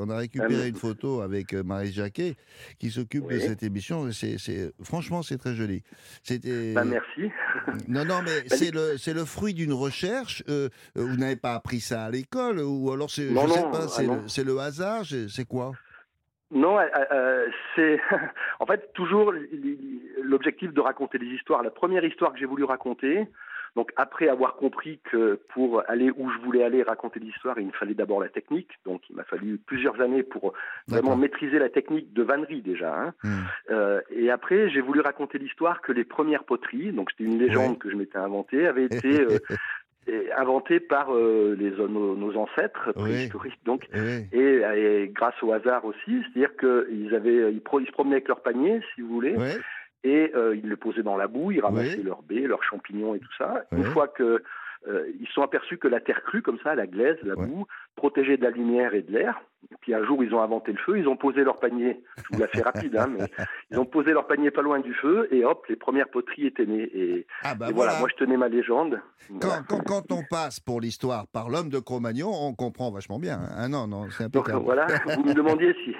[0.00, 2.34] On a récupéré Ah, une photo avec Marie Jacquet
[2.80, 4.10] qui s'occupe de cette émission.
[4.12, 5.82] C'est franchement c'est très joli.
[6.22, 7.30] C'était Bah, merci.
[7.86, 10.42] non non mais Bah, c'est le c'est le fruit d'une recherche.
[10.96, 13.80] Vous n'avez pas appris ça à l'école ou alors c'est Non, je sais non, pas
[13.84, 13.88] ah,
[14.26, 14.54] c'est non.
[14.54, 15.04] le, hasard.
[15.28, 15.72] c'est quoi?
[16.54, 18.00] Non, euh, euh, c'est
[18.60, 19.32] en fait toujours
[20.22, 21.62] l'objectif de raconter des histoires.
[21.62, 23.26] La première histoire que j'ai voulu raconter,
[23.76, 27.72] donc après avoir compris que pour aller où je voulais aller raconter l'histoire, il me
[27.72, 28.70] fallait d'abord la technique.
[28.86, 30.52] Donc il m'a fallu plusieurs années pour
[30.86, 31.18] vraiment D'accord.
[31.18, 32.94] maîtriser la technique de vannerie déjà.
[32.96, 33.14] hein.
[33.24, 33.42] Hmm.
[33.70, 37.72] Euh, et après, j'ai voulu raconter l'histoire que les premières poteries, donc c'était une légende
[37.72, 37.78] Ouais.
[37.78, 39.38] que je m'étais inventée, avaient été euh,
[40.36, 43.02] inventées par euh, les, nos, nos ancêtres Oui.
[43.02, 43.58] préhistoriques.
[43.64, 44.26] Donc Oui.
[44.32, 44.62] et,
[45.02, 48.40] et grâce au hasard aussi, c'est-à-dire qu'ils avaient, ils, pro- ils se promenaient avec leur
[48.42, 49.36] panier, si vous voulez,
[50.04, 53.20] et euh, ils le posaient dans la boue, ils ramassaient leurs baies, leurs champignons et
[53.20, 53.64] tout ça.
[53.72, 54.42] Une fois que
[54.88, 57.46] euh, ils se sont aperçus que la terre crue, comme ça, la glaise, la Ouais.
[57.46, 57.66] boue,
[57.96, 59.40] protégeait de la lumière et de l'air.
[59.80, 62.02] Puis un jour, ils ont inventé le feu, ils ont posé leur panier.
[62.18, 63.24] Je vous la fais rapide, hein, mais
[63.70, 66.66] ils ont posé leur panier pas loin du feu, et hop, les premières poteries étaient
[66.66, 66.90] nées.
[66.94, 67.92] Et, Ah bah et voilà.
[67.92, 67.98] voilà.
[68.00, 69.00] moi je tenais ma légende.
[69.40, 69.62] Quand, Voilà.
[69.66, 73.40] quand, quand on passe pour l'histoire par l'homme de Cro-Magnon, on comprend vachement bien.
[73.56, 74.64] Ah non, non, c'est Donc impeccable.
[74.64, 75.94] voilà, vous me demandiez si,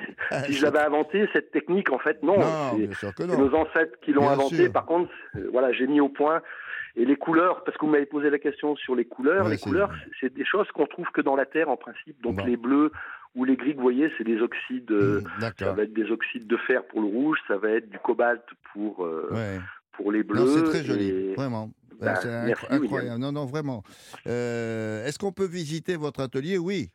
[0.46, 2.38] si je l'avais inventé, cette technique, en fait, non.
[2.38, 2.78] Non,
[3.16, 4.56] c'est- nos ancêtres qui l'ont Bien inventé.
[4.64, 4.72] sûr.
[4.72, 6.42] Par contre, euh, voilà, j'ai mis au point.
[6.96, 9.58] Et les couleurs, parce que vous m'avez posé la question sur les couleurs, Ouais, les
[9.58, 12.20] couleurs, c'est des choses qu'on trouve que dans la terre en principe.
[12.22, 12.44] Donc Bon.
[12.44, 12.92] les bleus
[13.34, 14.92] ou les gris vous voyez, c'est des oxydes.
[14.92, 15.20] Hmm,
[15.58, 18.44] Ça va être des oxydes de fer pour le rouge, ça va être du cobalt
[18.72, 19.58] pour euh, Ouais.
[19.96, 20.46] pour les bleus.
[20.46, 21.70] C'est très joli, et- vraiment.
[22.00, 22.28] Bah, c'est
[22.70, 23.20] incroyable.
[23.20, 23.82] Non, non, vraiment.
[24.26, 26.58] Euh, Est-ce qu'on peut visiter votre atelier?
[26.58, 26.90] Oui.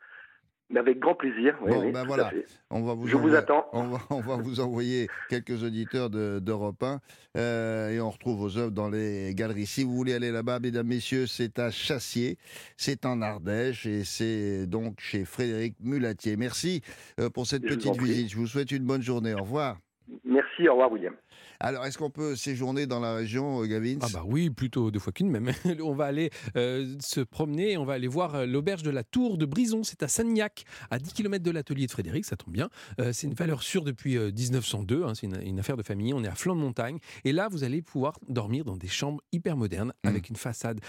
[0.71, 1.57] Mais avec grand plaisir.
[1.63, 2.31] Oui, Bon, oui, ben voilà.
[2.69, 3.65] On va vous Je vous attends.
[3.73, 6.99] On va, on va vous envoyer quelques auditeurs de- d'Europe 1
[7.37, 9.65] euh, et on retrouve vos œuvres dans les galeries.
[9.65, 12.37] Si vous voulez aller là-bas, mesdames, messieurs, c'est à Chassier,
[12.77, 16.37] c'est en Ardèche et c'est donc chez Frédéric Mulatier.
[16.37, 16.81] Merci
[17.19, 18.29] euh, pour cette Je petite visite.
[18.29, 19.33] Je vous souhaite une bonne journée.
[19.33, 19.77] Au revoir.
[20.23, 21.13] Merci, au revoir William.
[21.61, 23.97] Alors, est-ce qu'on peut séjourner dans la région, euh, Gavin?
[24.01, 25.51] Ah bah oui, plutôt deux fois qu'une même.
[25.83, 29.37] on va aller euh, se promener, on va aller voir euh, l'auberge de la Tour
[29.37, 32.69] de Brison, c'est à Sagnac, à 10 km de l'atelier de Frédéric, ça tombe bien.
[33.11, 36.35] c'est une valeur sûre depuis 1902, hein, c'est une, affaire de famille, on est à
[36.35, 36.99] flanc de montagne.
[37.25, 40.07] Et là, vous allez pouvoir dormir dans des chambres hyper modernes, mmh.
[40.07, 40.79] avec une façade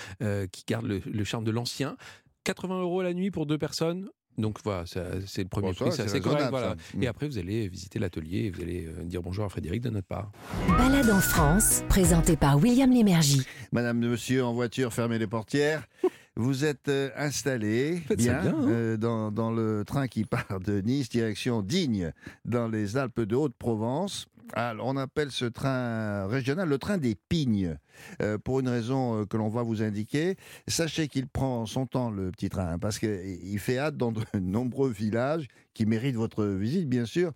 [0.53, 1.97] qui garde le, charme de l'ancien.
[2.45, 4.09] 80 euros la nuit pour deux personnes,
[4.41, 6.47] donc voilà, c'est le premier prix, c'est assez correct.
[6.51, 6.77] Voilà.
[7.01, 9.91] Et après, vous allez visiter l'atelier et vous allez euh, dire bonjour à Frédéric de
[9.91, 10.31] notre part.
[10.69, 13.43] Balade en France, présentée par William Lémergie.
[13.73, 15.87] Madame, monsieur, en voiture, fermez les portières.
[16.41, 18.55] Vous êtes euh, installé bien, hein.
[18.67, 22.13] euh, dans, dans, le train qui part de Nice, direction Digne,
[22.47, 24.27] dans les Alpes de Haute-Provence.
[24.55, 27.77] Alors, on appelle ce train régional le train des Pignes,
[28.23, 30.37] euh, pour une raison que l'on va vous indiquer.
[30.67, 34.91] Sachez qu'il prend son temps, le petit train, parce qu'il fait hâte dans de nombreux
[34.91, 37.33] villages qui méritent votre visite, bien sûr.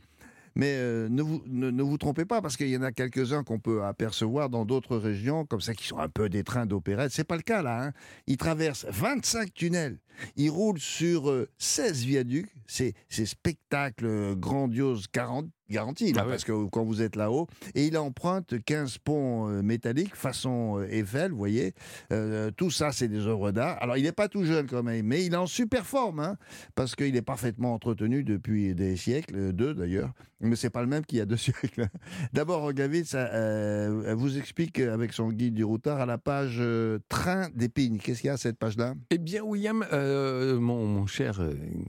[0.57, 4.51] Mais euh, ne, vous, trompez pas, parce qu'il y en a quelques-uns qu'on peut apercevoir
[4.51, 7.13] dans d'autres régions, comme ça, qui sont un peu des trains d'opérette.
[7.13, 7.87] C'est pas le cas là.
[7.87, 7.93] Hein.
[8.27, 9.99] Ils traversent 25 tunnels.
[10.37, 12.53] Ils roulent sur 16 euh, viaducs.
[12.67, 18.63] C'est spectacle grandiose 40 garantie, ah parce que quand vous êtes là-haut, et il emprunte
[18.65, 21.75] 15 ponts euh, métalliques façon euh, Eiffel, vous voyez.
[22.13, 23.79] Euh, tout ça, c'est des œuvres d'art.
[23.81, 26.37] Alors, il n'est pas tout jeune quand même, mais il est en super forme, hein,
[26.75, 31.05] parce qu'il est parfaitement entretenu depuis des siècles, deux d'ailleurs, mais c'est pas le même
[31.05, 31.89] qu'il y a deux siècles.
[32.33, 36.63] D'abord, Gavitz ça vous explique avec son guide du routard à la page
[37.09, 37.99] Train d'épines.
[37.99, 38.95] Qu'est-ce qu'il y a à cette page-là?
[39.11, 41.41] Eh bien, William, mon, mon, cher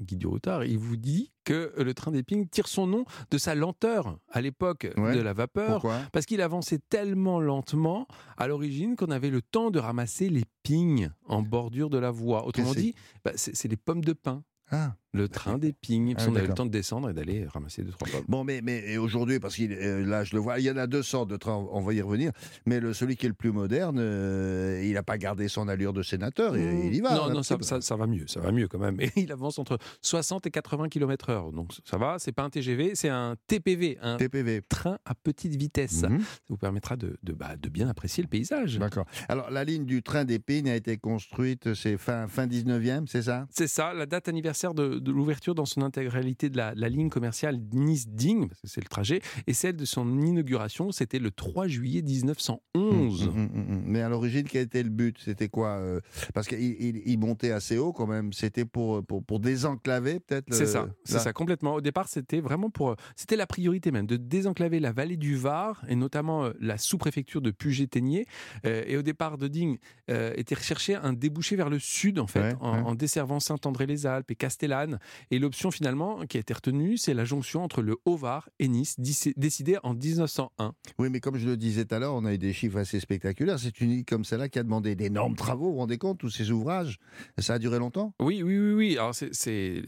[0.01, 3.55] guide du routard, il vous dit que le train d'épines tire son nom de sa
[3.55, 9.29] lenteur à l'époque de la vapeur, parce qu'il avançait tellement lentement à l'origine qu'on avait
[9.29, 12.45] le temps de ramasser les pignes en bordure de la voie.
[12.45, 14.43] Autrement dit, bah, c'est les pommes de pin.
[14.71, 14.95] Ah.
[15.15, 17.91] Le train des pignes, ah, qu'on avait le temps de descendre et d'aller ramasser deux,
[17.91, 18.25] trois pommes.
[18.27, 20.87] Bon, mais, mais aujourd'hui, parce que euh, là, je le vois, il y en a
[20.87, 22.31] deux sortes de trains, on va y revenir,
[22.65, 25.93] mais le, celui qui est le plus moderne, euh, il n'a pas gardé son allure
[25.93, 27.15] de sénateur, il, y va.
[27.15, 28.99] Non, non, ça, ça, va mieux, ça va mieux quand même.
[29.01, 32.95] Et il avance entre 60 et 80 km/h, donc ça va, c'est pas un TGV,
[32.95, 34.61] c'est un TPV, un TPV.
[34.67, 36.03] train à petite vitesse.
[36.03, 36.19] Mhm.
[36.19, 38.77] Ça vous permettra de, de, bah, de, bien apprécier le paysage.
[38.77, 39.05] D'accord.
[39.29, 43.23] Alors, la ligne du train des Pignes a été construite, c'est fin, fin 19e, c'est
[43.23, 43.47] ça?
[43.49, 47.59] C'est ça, la date anniversaire de de l'ouverture dans son intégralité de la, ligne commerciale
[47.71, 52.01] Nice-Digne, parce que c'est le trajet, et celle de son inauguration, c'était le 3 juillet
[52.01, 53.27] 1911.
[53.27, 55.17] Mmh, mmh, mmh, Mais à l'origine, quel était le but?
[55.19, 56.01] C'était quoi euh,
[56.33, 58.33] Parce qu'il il, montait assez haut quand même.
[58.33, 61.75] C'était pour, pour, pour désenclaver peut-être C'est ça, c'est ça, complètement.
[61.75, 62.95] Au départ, c'était vraiment pour.
[63.15, 67.41] C'était la priorité même, de désenclaver la vallée du Var, et notamment euh, la sous-préfecture
[67.41, 68.25] de Puget-Ténier.
[68.65, 72.55] Euh, et au départ de Digne, était recherché un débouché vers le sud, en fait,
[72.59, 74.94] en, en desservant Saint-André-les-Alpes et Castellane
[75.31, 78.95] et l'option finalement qui a été retenue, c'est la jonction entre le Haut-Var et Nice,
[78.99, 80.73] décidée en 1901.
[80.99, 82.99] Oui, mais comme je le disais tout à l'heure, on a eu des chiffres assez
[82.99, 83.59] spectaculaires.
[83.59, 86.29] C'est une île comme celle-là qui a demandé d'énormes travaux, vous vous rendez compte, tous
[86.29, 86.97] ces ouvrages
[87.37, 88.13] Ça a duré longtemps?
[88.19, 88.73] Oui, oui, oui.
[88.73, 88.97] oui.
[88.97, 89.83] Alors c'est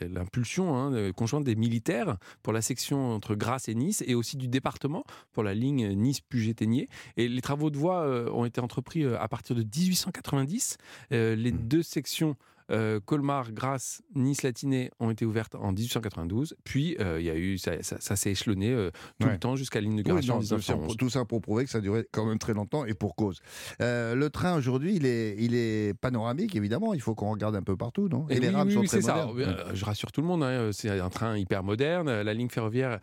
[0.00, 4.48] l'impulsion hein, conjointe des militaires pour la section entre Grasse et Nice et aussi du
[4.48, 6.88] département pour la ligne Nice-Puget-Ténier.
[7.16, 10.76] Et les travaux de voie euh, ont été entrepris euh, à partir de 1890.
[11.12, 11.58] Euh, les mmh.
[11.58, 12.36] deux sections
[12.70, 16.56] euh, Colmar, Grasse, Nice Latiné ont été ouvertes en 1892.
[16.64, 20.36] Puis euh, il y a eu ça, s'est échelonné euh, tout le temps jusqu'à l'inauguration
[20.36, 20.96] en 1911.
[20.96, 23.40] Tout ça pour prouver que ça durait quand même très longtemps et pour cause.
[23.80, 26.94] le train aujourd'hui, il est, il est panoramique évidemment.
[26.94, 28.26] Il faut qu'on regarde un peu partout, non?
[28.28, 29.56] Et, les rames sont très modernes.
[29.66, 29.74] Ça.
[29.74, 30.42] Je rassure tout le monde.
[30.42, 32.22] Hein, c'est un train hyper moderne.
[32.22, 33.00] La ligne ferroviaire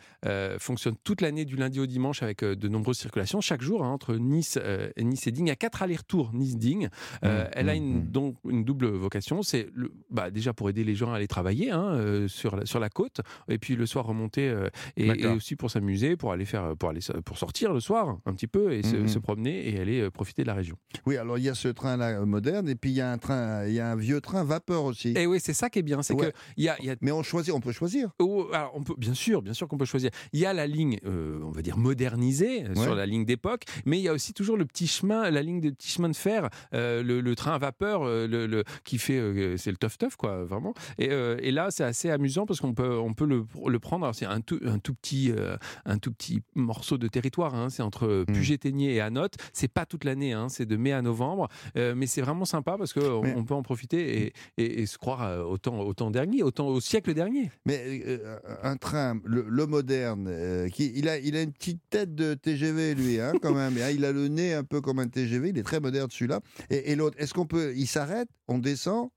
[0.58, 4.16] fonctionne toute l'année du lundi au dimanche avec de nombreuses circulations chaque jour hein, entre
[4.16, 4.58] Nice,
[4.96, 5.46] et Nice et Digne.
[5.46, 6.90] Il y a quatre allers-retours Nice-Digne.
[7.22, 8.10] Mmh, elle a mmh, une, mmh.
[8.10, 9.68] donc une double vocation c'est
[10.10, 12.88] bah, déjà pour aider les gens à aller travailler hein, euh, sur, la, sur la
[12.88, 16.90] côte, et puis le soir remonter, euh, et, aussi pour s'amuser, pour aller faire, pour
[16.90, 19.22] aller, pour sortir le soir un petit peu et se, mhm.
[19.22, 20.76] promener et aller euh, profiter de la région.
[21.06, 23.66] Oui, alors il y a ce train-là moderne, et puis il y a un train,
[23.66, 25.08] il y a un vieux train vapeur aussi.
[25.10, 27.22] Et eh oui, c'est ça qui est bien, c'est que il y a, Mais on
[27.22, 28.10] choisit, on peut choisir.
[28.20, 30.10] Oh, alors on peut, bien sûr, bien sûr qu'on peut choisir.
[30.32, 34.02] Il y a la ligne, on va dire modernisée sur la ligne d'époque, mais il
[34.02, 37.34] y a aussi toujours le petit chemin, la ligne de petit chemin de fer, le,
[37.34, 39.18] train à vapeur, le, le, qui fait
[39.56, 40.74] c'est le tough tough quoi, vraiment.
[40.98, 44.12] Et, euh, et là, c'est assez amusant parce qu'on peut, on peut le, le prendre.
[44.14, 47.54] C'est un tout, un tout petit, euh, un tout petit morceau de territoire.
[47.54, 47.70] Hein.
[47.70, 48.32] c'est entre mmh.
[48.32, 49.34] Puget-Ténier et Anote.
[49.52, 50.32] C'est pas toute l'année.
[50.32, 50.48] Hein.
[50.48, 51.48] c'est de mai à novembre.
[51.76, 55.48] Euh, mais c'est vraiment sympa parce que on, peut en profiter et, et, se croire
[55.48, 57.50] au temps, au temps dernier, au, temps, au siècle dernier.
[57.66, 58.20] Mais
[58.62, 63.20] un train, le, moderne, qui, il a, il a une petite tête de TGV lui,
[63.20, 63.74] hein, quand même.
[63.92, 65.50] il a le nez un peu comme un TGV.
[65.50, 66.40] Il est très moderne celui-là.
[66.70, 69.10] Et, et l'autre, est-ce qu'on peut, il s'arrête, on descend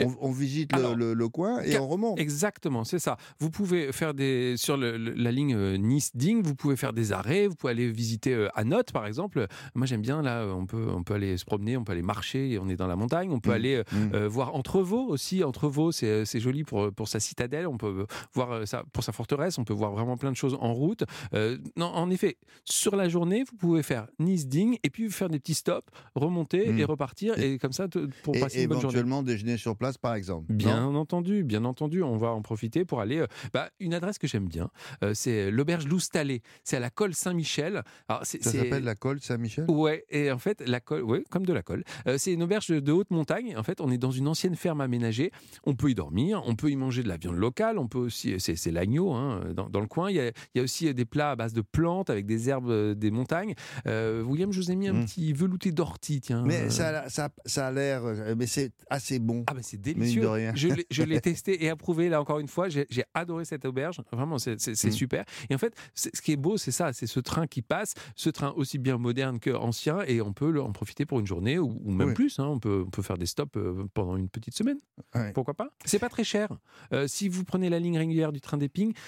[0.00, 2.18] On, on visite le- Alors, le, le coin et on remonte.
[2.20, 3.16] Exactement, c'est ça.
[3.40, 7.48] Vous pouvez faire des sur le- la ligne euh, Nice-Ding, vous pouvez faire des arrêts,
[7.48, 9.46] vous pouvez aller visiter euh, à Note par exemple.
[9.74, 12.58] Moi j'aime bien là, on peut on peut aller se promener, on peut aller marcher,
[12.62, 13.54] on est dans la montagne, on peut Mm.
[13.54, 14.14] aller euh, Mm.
[14.14, 15.42] euh, voir Entrevaux aussi.
[15.42, 19.58] Entrevaux, c'est c'est joli pour pour sa citadelle, on peut voir ça pour sa forteresse,
[19.58, 21.02] on peut voir vraiment plein de choses en route.
[21.34, 25.40] Euh, non, en effet, sur la journée, vous pouvez faire Nice-Ding et puis faire des
[25.40, 26.78] petits stops, remonter Mm.
[26.78, 27.88] et repartir et comme ça
[28.22, 28.94] pour Et passer une bonne journée.
[28.94, 30.52] éventuellement déjeuner sur place, par exemple.
[30.52, 33.18] Bien entendu, bien entendu, on va en profiter pour aller.
[33.18, 34.70] euh, bah, une adresse que j'aime bien,
[35.02, 36.42] euh, c'est l'auberge Loustalé.
[36.62, 37.82] C'est à la colle Saint-Michel.
[38.08, 39.64] Alors, Ça s'appelle la colle Saint-Michel?
[39.68, 41.82] Ouais, et en fait, la colle, ouais, comme de la colle.
[42.06, 43.56] Euh, c'est une auberge de haute montagne.
[43.56, 45.32] En fait, on est dans une ancienne ferme aménagée.
[45.64, 48.38] On peut y dormir, on peut y manger de la viande locale, on peut aussi,
[48.38, 50.10] c'est, l'agneau hein, dans, dans le coin.
[50.10, 52.48] Il y, a, il y a aussi des plats à base de plantes avec des
[52.50, 53.54] herbes des montagnes.
[53.86, 55.04] William, je vous ai mis un Mm.
[55.06, 56.42] petit velouté d'ortie, tiens.
[56.44, 58.02] Mais ça, a- ça, ça a l'air.
[58.36, 59.44] Mais c'est assez bon.
[59.46, 60.22] ah ben c'est délicieux.
[60.54, 62.68] Je l'ai, testé et approuvé là encore une fois.
[62.68, 64.00] J'ai, adoré cette auberge.
[64.12, 64.90] Vraiment, c'est, Mm.
[64.90, 65.24] super.
[65.50, 68.30] Et en fait, ce qui est beau, c'est ça, c'est ce train qui passe, ce
[68.30, 71.58] train aussi bien moderne que ancien, et on peut le- en profiter pour une journée
[71.58, 72.14] ou, ou même Oui.
[72.14, 72.38] plus.
[72.38, 72.46] hein.
[72.46, 74.78] On peut, on peut faire des stops euh, pendant une petite semaine.
[75.14, 75.32] Ouais.
[75.32, 75.70] Pourquoi pas?
[75.84, 76.48] C'est pas très cher.
[76.92, 78.58] Euh, si vous prenez la ligne régulière du train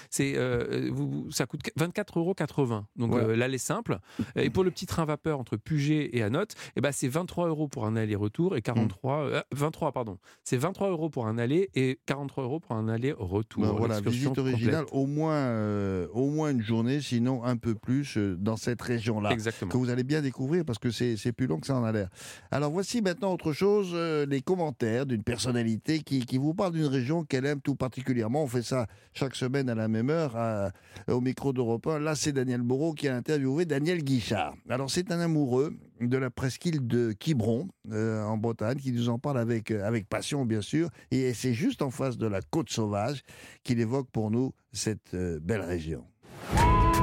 [0.09, 2.83] c'est euh, vous, ça coûte 24,80 euros.
[2.95, 3.21] Donc Ouais.
[3.21, 3.99] euh, l'aller simple.
[4.35, 7.67] Et pour le petit train vapeur entre Puget et Anote, eh ben c'est 23 euros
[7.67, 10.17] pour un aller-retour et 43 euh, 23 pardon.
[10.43, 13.63] C'est 23 euros pour un aller et 43 euros pour un aller-retour.
[13.63, 14.93] Ben voilà, visite originale, complète.
[15.01, 19.31] au moins, euh, au moins une journée, sinon un peu plus euh, dans cette région-là.
[19.31, 19.71] Exactement.
[19.71, 21.91] que vous allez bien découvrir parce que c'est c'est plus long que ça en a
[21.91, 22.09] l'air.
[22.51, 26.85] Alors voici maintenant autre chose, euh, les commentaires d'une personnalité qui, qui vous parle d'une
[26.85, 28.43] région qu'elle aime tout particulièrement.
[28.43, 30.71] On fait ça chaque semaine à la même heure à-
[31.09, 31.99] au micro d'Europe 1.
[31.99, 34.53] Là, c'est Daniel Bourreau qui a interviewé Daniel Guichard.
[34.69, 35.73] Alors c'est un amoureux
[36.09, 40.07] de la presqu'île de Quiberon euh, en Bretagne qui nous en parle avec, euh, avec
[40.07, 40.89] passion bien sûr.
[41.11, 43.23] Et c'est juste en face de la côte sauvage
[43.63, 46.05] qu'il évoque pour nous cette euh, belle région.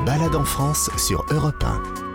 [0.07, 2.10] Balade en France sur Europe 1.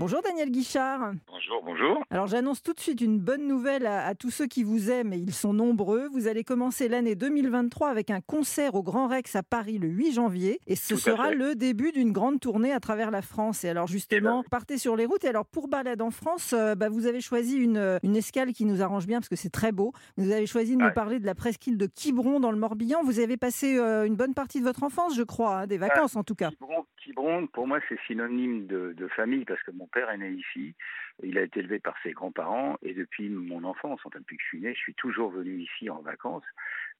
[0.00, 1.12] Bonjour Daniel Guichard.
[1.26, 2.02] Bonjour, bonjour.
[2.08, 5.12] Alors j'annonce tout de suite une bonne nouvelle à, à tous ceux qui vous aiment
[5.12, 6.08] et ils sont nombreux.
[6.08, 10.12] Vous allez commencer l'année 2023 avec un concert au Grand Rex à Paris le 8
[10.12, 11.34] janvier et ce sera fait.
[11.34, 13.62] le début d'une grande tournée à travers la France.
[13.62, 16.88] Et alors justement, partez sur les routes et alors pour Balade en France, euh, bah,
[16.88, 19.92] vous avez choisi une, une escale qui nous arrange bien parce que c'est très beau.
[20.16, 23.02] Vous avez choisi de nous parler de la presqu'île de Quiberon dans le Morbihan.
[23.04, 26.16] Vous avez passé euh, une bonne partie de votre enfance, je crois, hein, des vacances
[26.16, 26.48] en tout cas.
[26.48, 30.30] Quiberon, Quiberon, pour moi, c'est synonyme de, de famille parce que mon père est né
[30.30, 30.74] ici.
[31.22, 34.48] Il a été élevé par ses grands-parents et depuis mon enfance, enfin depuis que je
[34.48, 36.44] suis né, je suis toujours venu ici en vacances.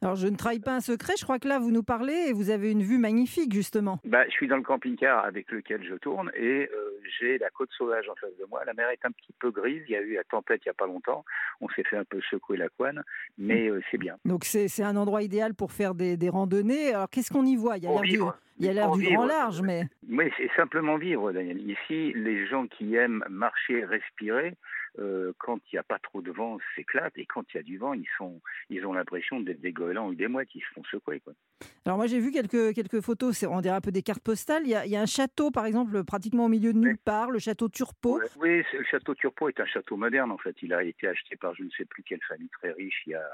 [0.03, 2.33] Alors je ne trahis pas un secret, je crois que là vous nous parlez et
[2.33, 4.01] vous avez une vue magnifique justement.
[4.05, 7.71] Bah, je suis dans le camping-car avec lequel je tourne et euh, j'ai la côte
[7.77, 8.65] sauvage en face de moi.
[8.65, 9.83] La mer est un petit peu grise.
[9.89, 11.25] Il y a eu la tempête il n'y a pas longtemps.
[11.61, 13.03] On s'est fait un peu secouer la couenne,
[13.39, 14.17] mais euh, c'est bien.
[14.25, 16.95] Donc c'est un endroit idéal pour faire des, des randonnées.
[16.95, 17.77] Alors qu'est-ce qu'on y voit?
[17.79, 18.21] Il y a l'air du,
[18.59, 19.15] il y a l'air du vivre.
[19.15, 21.59] grand large, mais Oui, c'est simplement vivre, Daniel.
[21.59, 24.55] Ici, les gens qui aiment marcher, respirer,
[24.99, 27.17] euh, quand il n'y a pas trop de vent, s'éclatent.
[27.17, 30.09] Et quand il y a du vent, ils, sont, ils ont l'impression d'être des goélands
[30.09, 30.55] ou des mouettes.
[30.55, 31.21] Ils se font secouer.
[31.21, 31.33] Quoi.
[31.87, 34.63] alors moi j'ai vu quelques, quelques photos, on dirait un peu des cartes postales.
[34.65, 36.99] Il y, a, il y a un château par exemple pratiquement au milieu de nulle
[36.99, 38.21] part, le château Turpo.
[38.39, 40.57] Oui, le château Turpo est un château moderne, en fait.
[40.63, 43.15] Il a été acheté par je ne sais plus quelle famille très riche il y
[43.15, 43.27] a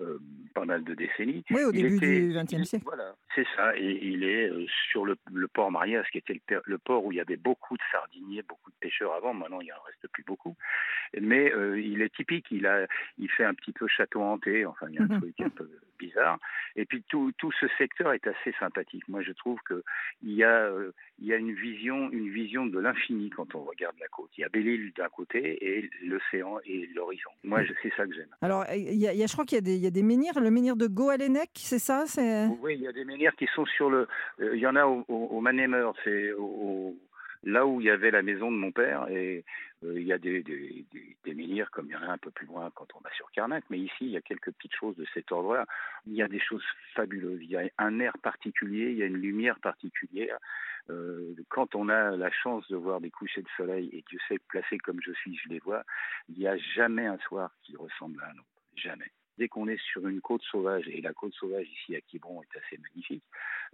[0.00, 0.18] euh,
[0.54, 1.44] pas mal de décennies.
[1.50, 2.84] Oui, au Il début était- du XXe siècle.
[2.84, 3.76] Voilà, c'est ça.
[3.76, 7.12] Et il est euh, sur le, le port Marias, qui était le, le port où
[7.12, 9.34] il y avait beaucoup de sardiniers, beaucoup de pêcheurs avant.
[9.34, 10.56] Maintenant, il en reste plus beaucoup.
[11.20, 12.46] Mais euh, il est typique.
[12.50, 12.86] Il a,
[13.18, 14.66] il fait un petit peu château hanté.
[14.66, 16.38] Enfin, il y a un truc un peu bizarre.
[16.76, 19.02] Et puis tout, tout ce secteur est assez sympathique.
[19.08, 19.82] Moi, je trouve que
[20.22, 23.62] il y a, euh, il y a une vision, une vision de l'infini quand on
[23.64, 24.30] regarde la côte.
[24.38, 27.30] Il y a Belle-Île d'un côté et l'océan et l'horizon.
[27.42, 28.28] Moi, c'est ça que j'aime.
[28.42, 29.86] Alors il y a, il y a- je crois qu'il y, a des- il y
[29.86, 32.04] a des menhirs, le menhir de Goalenec, c'est ça.
[32.62, 34.06] Oui, il y a des menhirs qui sont sur le.
[34.40, 36.96] euh, il y en a au, au, au Manémeur, c'est au, au-
[37.44, 39.44] là où il y avait la maison de mon père, et
[39.82, 42.70] il y a des, des, menhirs comme il y en a un peu plus loin
[42.74, 45.30] quand on va sur Carnac, mais ici il y a quelques petites choses de cet
[45.30, 45.66] ordre-là.
[46.06, 46.64] Il y a des choses
[46.94, 47.40] fabuleuses.
[47.42, 50.38] Il y a un air particulier, il y a une lumière particulière.
[50.90, 54.38] Euh, quand on a la chance de voir des couchers de soleil, et Dieu sait
[54.48, 55.84] placé comme je suis, je les vois,
[56.28, 58.62] il n'y a jamais un soir qui ressemble à un autre.
[58.74, 62.42] Jamais dès qu'on est sur une côte sauvage, et la côte sauvage ici à Quiberon
[62.42, 63.24] est assez magnifique,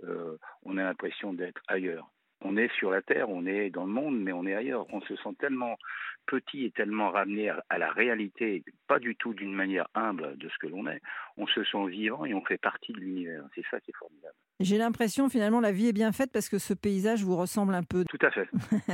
[0.04, 2.08] euh, on a l'impression d'être ailleurs.
[2.44, 4.86] On est sur la Terre, on est dans le monde, mais on est ailleurs.
[4.92, 5.76] On se sent tellement
[6.26, 10.58] petit et tellement ramené à la réalité, pas du tout d'une manière humble de ce
[10.58, 11.00] que l'on est.
[11.36, 13.44] On se sent vivant et on fait partie de l'univers.
[13.54, 14.34] C'est ça qui est formidable.
[14.60, 17.82] J'ai l'impression finalement la vie est bien faite parce que ce paysage vous ressemble un
[17.82, 18.04] peu.
[18.04, 18.48] Tout à fait.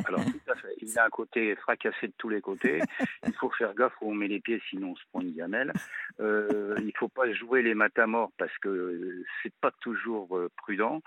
[0.06, 0.74] Alors tout à fait.
[0.80, 2.80] Il a un côté fracassé de tous les côtés.
[3.26, 5.72] Il faut faire gaffe où on met les pieds sinon on se prend une gamelle.
[6.20, 11.02] Euh, il ne faut pas jouer les matamores parce que c'est pas toujours euh, prudent.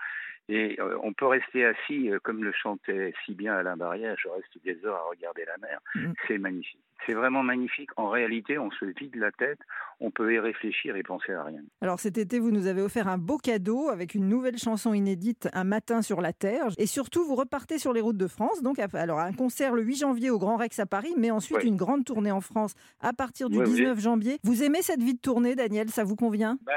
[0.48, 4.28] Et euh, on peut rester assis, euh, comme le chantait si bien Alain Barrière, je
[4.28, 5.80] reste des heures à regarder la mer.
[5.94, 6.12] Mm.
[6.26, 6.80] C'est magnifique.
[7.06, 7.90] C'est vraiment magnifique.
[7.96, 9.58] En réalité, on se vide la tête,
[10.00, 11.60] on peut y réfléchir et penser à rien.
[11.80, 15.48] Alors cet été, vous nous avez offert un beau cadeau avec une nouvelle chanson inédite,
[15.52, 16.68] Un matin sur la Terre.
[16.78, 18.62] Et surtout, vous repartez sur les routes de France.
[18.62, 21.76] Donc, alors un concert le 8 janvier au Grand Rex à Paris, mais ensuite une
[21.76, 24.38] grande tournée en France à partir du 19 janvier.
[24.42, 25.90] Vous aimez cette vie de tournée, Daniel?
[25.90, 26.58] Ça vous convient?
[26.62, 26.72] Bah,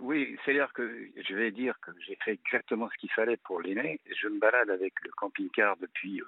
[0.00, 0.90] Oui, c'est-à-dire que
[1.28, 4.00] je vais dire que j'ai fait exactement ce qu'il fallait pour l'aîné.
[4.20, 6.20] Je me balade avec le camping-car depuis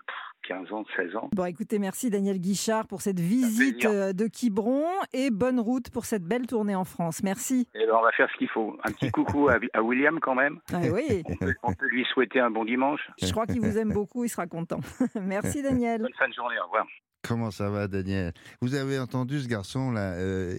[0.48, 1.28] 15 ans, 16 ans.
[1.32, 6.04] Bon, écoutez, merci Daniel Guichard pour cette visite euh, de Quiberon et bonne route pour
[6.04, 7.22] cette belle tournée en France.
[7.22, 7.68] Merci.
[7.74, 8.76] Et ben, on va faire ce qu'il faut.
[8.84, 10.60] Un petit coucou à, William quand même.
[10.72, 11.22] Ah, oui.
[11.62, 13.00] On peut, lui souhaiter un bon dimanche.
[13.20, 14.80] Je crois qu'il vous aime beaucoup, il sera content.
[15.20, 16.02] merci Daniel.
[16.02, 16.86] Bonne fin de journée, au revoir.
[17.26, 18.32] Comment ça va, Daniel?
[18.62, 20.54] Vous avez entendu ce garçon là euh,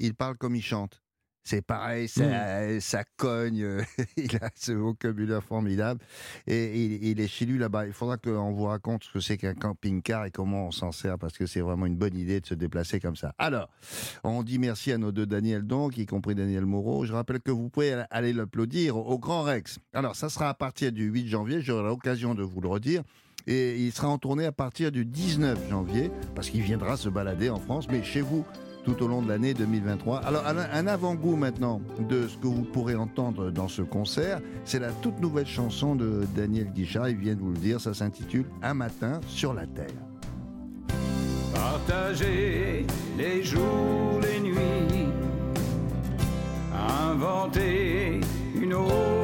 [0.00, 1.00] il parle comme il chante.
[1.42, 2.80] C'est pareil, ça, mmh.
[2.80, 3.66] ça cogne,
[4.16, 6.00] il a ce vocabulaire formidable.
[6.46, 7.86] Et il, est chez lui là-bas.
[7.86, 11.18] Il faudra qu'on vous raconte ce que c'est qu'un camping-car et comment on s'en sert,
[11.18, 13.34] parce que c'est vraiment une bonne idée de se déplacer comme ça.
[13.38, 13.68] Alors,
[14.22, 17.06] on dit merci à nos deux Daniel donc, y compris Daniel Moreau.
[17.06, 19.78] Je rappelle que vous pouvez aller l'applaudir au Grand Rex.
[19.94, 23.02] Alors, ça sera à partir du 8 janvier, j'aurai l'occasion de vous le redire.
[23.46, 27.48] Et il sera en tournée à partir du 19 janvier, parce qu'il viendra se balader
[27.48, 28.44] en France, mais chez vous,
[28.84, 30.18] tout au long de l'année 2023.
[30.18, 34.90] Alors un avant-goût maintenant de ce que vous pourrez entendre dans ce concert, c'est la
[34.90, 38.74] toute nouvelle chanson de Daniel Guichard, il vient de vous le dire, ça s'intitule Un
[38.74, 39.86] matin sur la terre.
[41.54, 42.86] Partager
[43.18, 45.08] les jours, les nuits,
[46.72, 48.20] inventer
[48.54, 49.19] une autre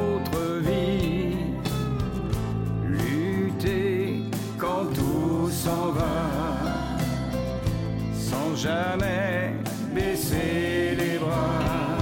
[8.57, 9.53] jamais
[9.93, 11.97] baisser les bras,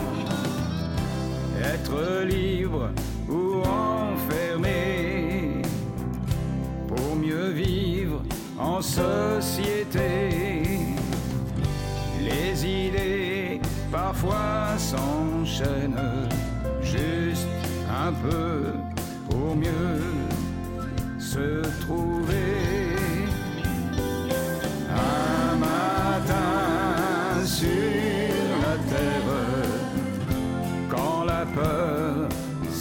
[1.61, 2.89] être libre
[3.29, 5.61] ou enfermé,
[6.87, 8.21] pour mieux vivre
[8.57, 10.63] en société.
[12.21, 16.29] Les idées parfois s'enchaînent,
[16.81, 17.47] juste
[17.89, 18.71] un peu
[19.29, 20.01] pour mieux
[21.19, 22.24] se trouver.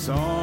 [0.05, 0.34] S'en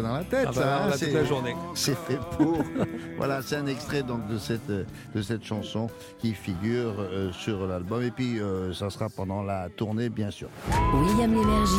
[0.00, 0.84] dans la tête, ah bah, ça.
[0.84, 1.54] Hein, toute la journée.
[1.74, 2.58] C'est fait pour.
[3.16, 8.02] voilà, c'est un extrait donc de cette de cette chanson qui figure euh, sur l'album
[8.02, 10.48] et puis euh, ça sera pendant la tournée bien sûr.
[10.94, 11.72] William Lémergie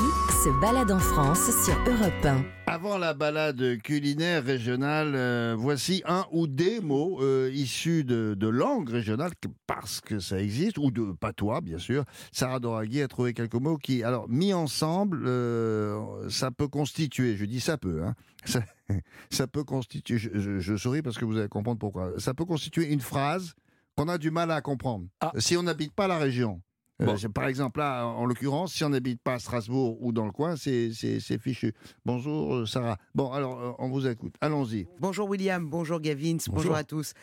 [0.43, 2.57] se balade en France sur Europe 1.
[2.69, 8.47] Avant la balade culinaire régionale, euh, voici un ou des mots euh, issus de, de
[8.49, 9.31] langues régionales,
[9.67, 12.03] parce que ça existe, ou de patois, bien sûr.
[12.33, 17.45] Sarah Doraghi a trouvé quelques mots qui, alors, mis ensemble, euh, ça peut constituer, je
[17.45, 18.06] dis ça peut, hein,
[19.29, 23.01] ça, peut constituer, je, souris parce que vous allez comprendre pourquoi, ça peut constituer une
[23.01, 23.53] phrase
[23.95, 25.05] qu'on a du mal à comprendre.
[25.21, 25.31] Ah.
[25.37, 26.61] Si on n'habite pas la région,
[27.01, 30.31] euh, par exemple, là, en l'occurrence, si on n'habite pas à Strasbourg ou dans le
[30.31, 30.91] coin, c'est
[31.39, 31.73] fichu.
[32.05, 32.97] Bonjour, euh, Sarah.
[33.13, 34.33] Bon, alors, euh, on vous écoute.
[34.41, 34.87] Allons-y.
[34.99, 35.67] Bonjour, William.
[35.69, 36.37] Bonjour, Gavin.
[36.47, 36.75] Bonjour.
[36.75, 37.13] à tous.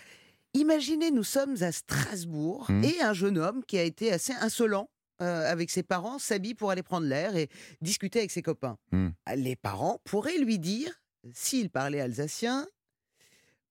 [0.55, 2.85] Imaginez, nous sommes à Strasbourg hum.
[2.85, 4.89] et un jeune homme qui a été assez insolent
[5.19, 7.49] avec ses parents s'habille pour aller prendre l'air et
[7.81, 8.79] discuter avec ses copains.
[8.93, 9.13] Hum.
[9.37, 10.91] Les parents pourraient lui dire,
[11.33, 12.67] s'il parlait alsacien,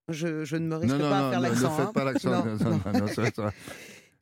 [0.10, 1.72] je, je, ne me risque pas à faire l'accent.
[1.72, 1.94] Ne faites hein.
[1.94, 2.04] pas
[2.92, 3.50] l'accent.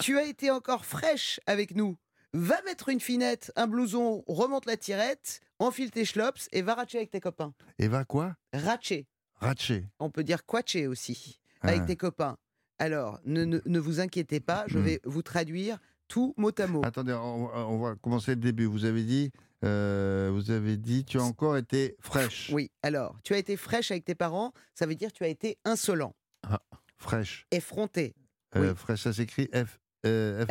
[0.02, 1.96] Tu as été encore fraîche avec nous.
[2.34, 6.98] Va mettre une finette, un blouson, remonte la tirette, enfile tes schlops et va ratcher
[6.98, 7.54] avec tes copains.
[7.78, 8.36] Et va quoi?
[8.52, 9.06] Ratcher.
[9.36, 9.86] Ratcher.
[10.00, 11.86] On peut dire quatcher aussi, avec ah.
[11.86, 12.38] tes copains.
[12.80, 14.84] Alors, ne, ne, vous inquiétez pas, je hmm.
[14.84, 15.78] vais vous traduire
[16.12, 16.82] tout mot à mot.
[16.84, 18.65] Attendez, on, va commencer le début.
[18.65, 19.32] Vous avez dit,
[19.63, 22.50] euh, vous avez dit, tu as encore été fraîche.
[22.52, 25.58] Oui, alors, tu as été fraîche avec tes parents, ça veut dire tu as été
[25.63, 26.13] insolent.
[26.43, 26.62] Ah,
[26.97, 27.47] fraîche.
[27.52, 28.13] Effronté.
[28.58, 30.45] Euh, Fraîche, ça s'écrit F euh,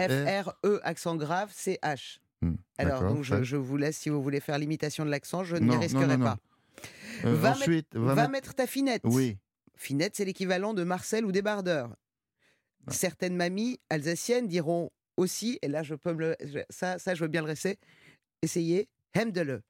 [0.82, 2.20] accent grave, C-H.
[2.40, 5.76] Hmm, Alors, donc je, vous laisse, si vous voulez faire l'imitation de l'accent, je n'y
[5.76, 6.38] risquerai pas.
[7.24, 9.02] Va, ensuite, va, mettre ta finette.
[9.04, 9.36] Oui.
[9.76, 11.94] Finette, c'est l'équivalent de Marcel ou débardeur.
[12.88, 16.36] certaines mamies alsaciennes diront aussi, et là je peux me le,
[16.70, 17.78] ça, ça je veux bien le rester,
[18.42, 19.62] essayer, hemdele.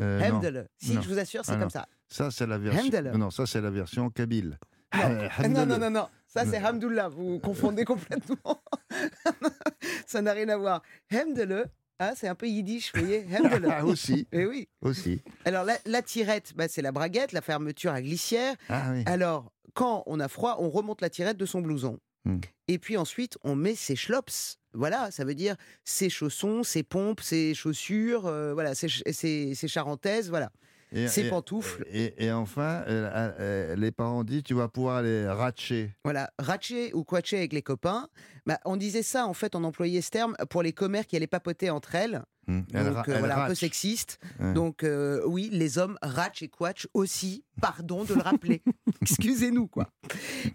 [0.00, 0.24] Euh, non.
[0.36, 0.68] Hemdele.
[0.78, 1.02] Si, Non.
[1.02, 1.60] je vous assure, c'est Ah, non.
[1.62, 1.86] comme ça.
[2.08, 3.18] Ça, c'est la version.
[3.18, 4.58] Non, ça, c'est la version kabyle.
[4.94, 5.78] Non, Euh, Ah, non, non, Hamdallah.
[5.78, 8.62] non, non, ça c'est Hamdoullah, vous confondez complètement.
[10.06, 10.82] ça n'a rien à voir.
[11.10, 11.66] Hemdele,
[11.98, 13.68] ah, c'est un peu yiddish, vous voyez, Hemdele.
[13.70, 14.68] Ah, aussi, Eh oui.
[14.82, 15.22] aussi.
[15.44, 18.54] Alors la, la tirette, bah, c'est la braguette, la fermeture à glissière.
[18.68, 19.02] Ah oui.
[19.06, 21.98] Alors, quand on a froid, on remonte la tirette de son blouson.
[22.28, 22.40] Hmm.
[22.68, 24.58] Et puis ensuite, on met ses schlops.
[24.74, 29.68] Voilà, ça veut dire ses chaussons, ses pompes, ses chaussures, euh, voilà, ses, ses, ses
[29.68, 30.50] charentaises, voilà.
[30.92, 31.84] Et- Ses et- pantoufles.
[31.90, 33.10] Et, et enfin, euh,
[33.40, 35.94] euh, les parents disent tu vas pouvoir les ratcher.
[36.04, 38.08] Voilà, ratcher ou quatcher avec les copains.
[38.46, 41.26] Bah, on disait ça, en fait, on employait ce terme pour les commères qui allaient
[41.26, 42.22] papoter entre elles.
[42.48, 44.18] Elle Donc, euh, elle voilà, un peu sexiste.
[44.40, 44.54] Ouais.
[44.54, 47.44] Donc, euh, oui, les hommes ratch et quatch aussi.
[47.60, 48.62] Pardon de le rappeler.
[49.02, 49.88] Excusez-nous, quoi.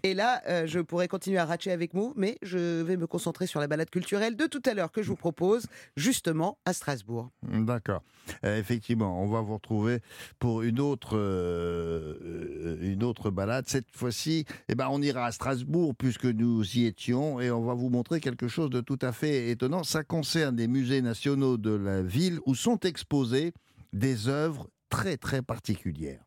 [0.02, 3.46] Et là, euh, je pourrais continuer à ratcher avec vous, mais je vais me concentrer
[3.46, 5.66] sur la balade culturelle de tout à l'heure que je vous propose,
[5.96, 7.30] justement, à Strasbourg.
[7.42, 8.02] D'accord.
[8.44, 10.00] Euh, effectivement, on va vous retrouver
[10.38, 13.66] pour une autre, euh, une autre balade.
[13.68, 17.74] Cette fois-ci, eh ben, on ira à Strasbourg puisque nous y étions et on va
[17.74, 19.84] vous montrer quelque chose de tout à fait étonnant.
[19.84, 23.52] Ça concerne des musées nationaux de la ville où sont exposées
[23.92, 26.24] des œuvres très très particulières.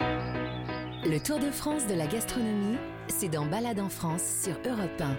[0.00, 2.76] Le Tour de France de la gastronomie,
[3.08, 5.16] c'est dans Balade en France sur Europe 1.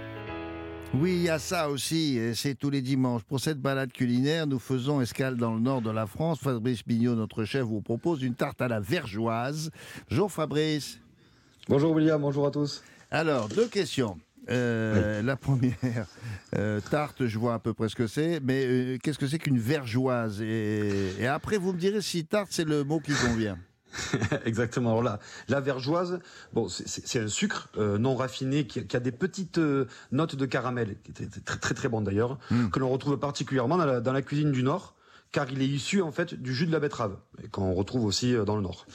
[0.93, 3.23] Oui, il y a ça aussi, et c'est tous les dimanches.
[3.23, 6.39] Pour cette balade culinaire, nous faisons escale dans le nord de la France.
[6.39, 9.71] Fabrice Bignot, notre chef, vous propose une tarte à la vergeoise.
[10.09, 10.99] Bonjour Fabrice.
[11.69, 12.83] Bonjour William, bonjour à tous.
[13.09, 14.17] Alors, deux questions.
[14.49, 16.07] Euh, La première,
[16.57, 19.37] euh, tarte, je vois à peu près ce que c'est, mais euh, qu'est-ce que c'est
[19.39, 20.41] qu'une vergeoise?
[20.41, 23.57] Et, et après, vous me direz si tarte, c'est le mot qui convient.
[24.45, 24.91] Exactement.
[24.91, 25.19] Alors là,
[25.49, 26.19] la vergeoise,
[26.53, 29.59] bon, c'est- un sucre non raffiné qui, qui a des petites
[30.11, 32.39] notes de caramel, qui étaient très très très bon d'ailleurs,
[32.71, 34.95] que l'on retrouve particulièrement dans la, dans la cuisine du Nord,
[35.31, 38.35] car il est issu en fait du jus de la betterave, et qu'on retrouve aussi
[38.35, 38.85] euh, dans le Nord.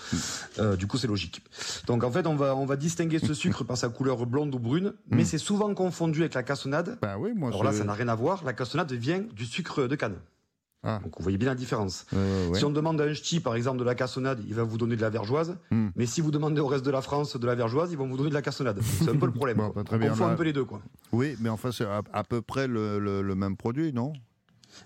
[0.59, 1.43] Euh, du coup, c'est logique.
[1.87, 4.59] Donc en fait, on va on va distinguer ce sucre par sa couleur blonde ou
[4.59, 6.99] brune, mais c'est souvent confondu avec la cassonade.
[7.01, 7.49] Bah oui, moi.
[7.49, 8.45] Alors là, ça n'a rien à voir.
[8.45, 10.17] La cassonade vient du sucre de canne.
[10.89, 11.01] Ah.
[11.03, 12.07] Donc vous voyez bien la différence.
[12.15, 12.59] Euh, ouais.
[12.59, 14.95] Si on demande à un ch'ti, par exemple, de la cassonade, il va vous donner
[14.95, 15.57] de la vergeoise.
[15.73, 15.89] Hmm.
[15.97, 18.17] Mais si vous demandez au reste de la France de la vergeoise, ils vont vous
[18.17, 18.79] donner de la cassonade.
[18.83, 19.57] C'est un peu le problème.
[19.57, 20.65] Bon, bah, très on bien, confond là- un peu les deux.
[20.65, 20.81] Quoi.
[21.13, 24.13] Oui, mais enfin, c'est à, à peu près le, le- le même produit, non?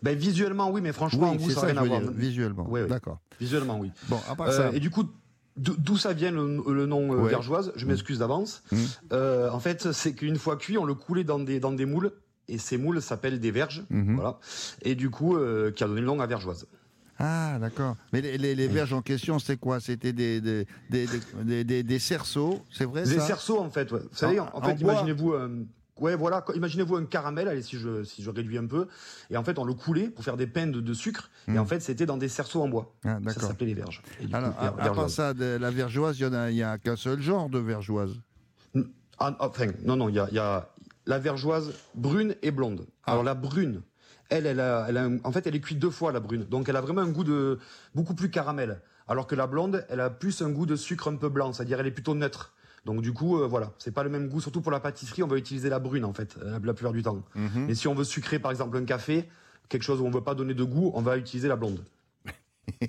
[0.03, 2.13] Ben, visuellement, oui, mais franchement, en Oui, goût, ça n'a rien à voir.
[2.13, 2.69] visuellement.
[2.69, 2.87] Ouais.
[2.87, 3.19] D'accord.
[3.41, 3.91] Visuellement, oui.
[4.09, 5.05] Bon, à part Euh, et du coup,
[5.57, 7.31] d'o- d'où ça vient le, le nom euh, Ouais.
[7.31, 8.63] vergeoise Je m'excuse d'avance.
[8.73, 8.77] Hmm.
[9.13, 12.13] Euh, en fait, c'est qu'une fois cuit, on le coulait dans des, dans des moules.
[12.49, 13.85] Et ces moules s'appellent des verges.
[13.91, 14.17] Mhm.
[14.17, 14.39] Voilà.
[14.83, 16.67] Et du coup, euh, qui a donné le nom à vergeoise.
[17.23, 17.97] Ah, d'accord.
[18.13, 19.79] Mais les, les- les verges en question, c'est quoi?
[19.79, 20.67] C'était des, des,
[21.85, 23.27] des, cerceaux, c'est vrai Des ça?
[23.27, 23.93] cerceaux, en fait.
[23.93, 24.01] ouais.
[24.01, 25.33] Vous savez, En- en, en fait, imaginez-vous.
[25.35, 25.65] euh,
[26.01, 26.45] ouais, voilà.
[26.55, 27.47] Imaginez-vous un caramel.
[27.49, 28.89] Allez, si je, si je réduis un peu.
[29.31, 31.31] Et en fait, on le coulait pour faire des pains de, de sucre.
[31.49, 31.59] Et Hmm.
[31.59, 32.93] en fait, c'était dans des cerceaux en bois.
[33.05, 34.03] Ah, Ça s'appelait les verges.
[34.33, 36.79] Alors, coup, à, ver- à part ça, de la vergeoise, il y en a, a
[36.79, 38.13] qu'un seul genre de vergeoise.
[39.19, 40.71] Ah, enfin, non, non, il y a, il y a
[41.07, 42.87] la vergeoise brune et blonde.
[43.05, 43.13] Ah.
[43.13, 43.83] Alors la brune,
[44.31, 46.45] elle, elle a, elle a un- en fait, elle est cuite deux fois la brune,
[46.45, 47.59] donc elle a vraiment un goût de
[47.95, 48.81] beaucoup plus caramel.
[49.09, 51.81] Alors que la blonde, elle a plus un goût de sucre un peu blanc, c'est-à-dire
[51.81, 52.55] elle est plutôt neutre.
[52.85, 54.41] Donc du coup, euh, voilà, c'est pas le même goût.
[54.41, 57.03] Surtout pour la pâtisserie, on va utiliser la brune en fait, la, la plupart du
[57.03, 57.23] temps.
[57.35, 57.69] Mhm.
[57.69, 59.29] Et si on veut sucrer par exemple un café,
[59.69, 61.85] quelque chose où on veut pas donner de goût, on va utiliser la blonde.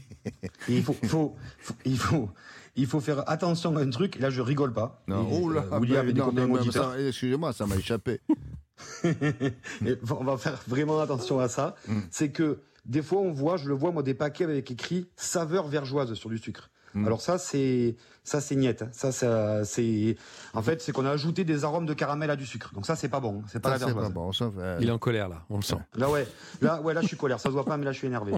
[0.70, 2.30] Et il faut, il faut, faut- il faut,
[2.76, 4.18] il faut faire attention à un truc.
[4.20, 5.02] Là, je rigole pas.
[5.08, 8.22] Non, Et, oh là, euh, William mais non, non, non, ça- Excusez-moi, ça m'a échappé.
[9.04, 11.76] Et on va faire vraiment attention à ça.
[11.88, 12.00] Mm.
[12.10, 15.68] C'est que des fois, on voit, je le vois, moi, des paquets avec écrit saveur
[15.68, 16.70] vergeoise sur du sucre.
[16.94, 17.06] Mm.
[17.06, 18.86] Alors ça, c'est ça, c'est niette.
[18.92, 20.16] Ça, ça c'est
[20.54, 22.72] en fait, c'est qu'on a ajouté des arômes de caramel à du sucre.
[22.74, 23.44] Donc ça, c'est pas bon.
[23.48, 24.32] C'est pas Ça, la pas bon.
[24.32, 25.78] ça, euh, Il est en colère là, on le sent.
[25.96, 26.28] Là, ouais,
[26.62, 27.40] là, ouais, là, je suis colère.
[27.40, 28.34] Ça se voit pas, mais là, je suis énervé.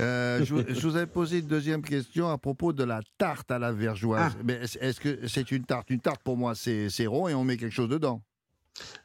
[0.00, 3.50] euh, je, vous- je vous avais posé une deuxième question à propos de la tarte
[3.50, 4.32] à la vergeoise.
[4.34, 4.42] Ah.
[4.44, 5.90] Mais est-ce que c'est une tarte?
[5.90, 8.22] Une tarte, pour moi, c'est c'est rond et on met quelque chose dedans.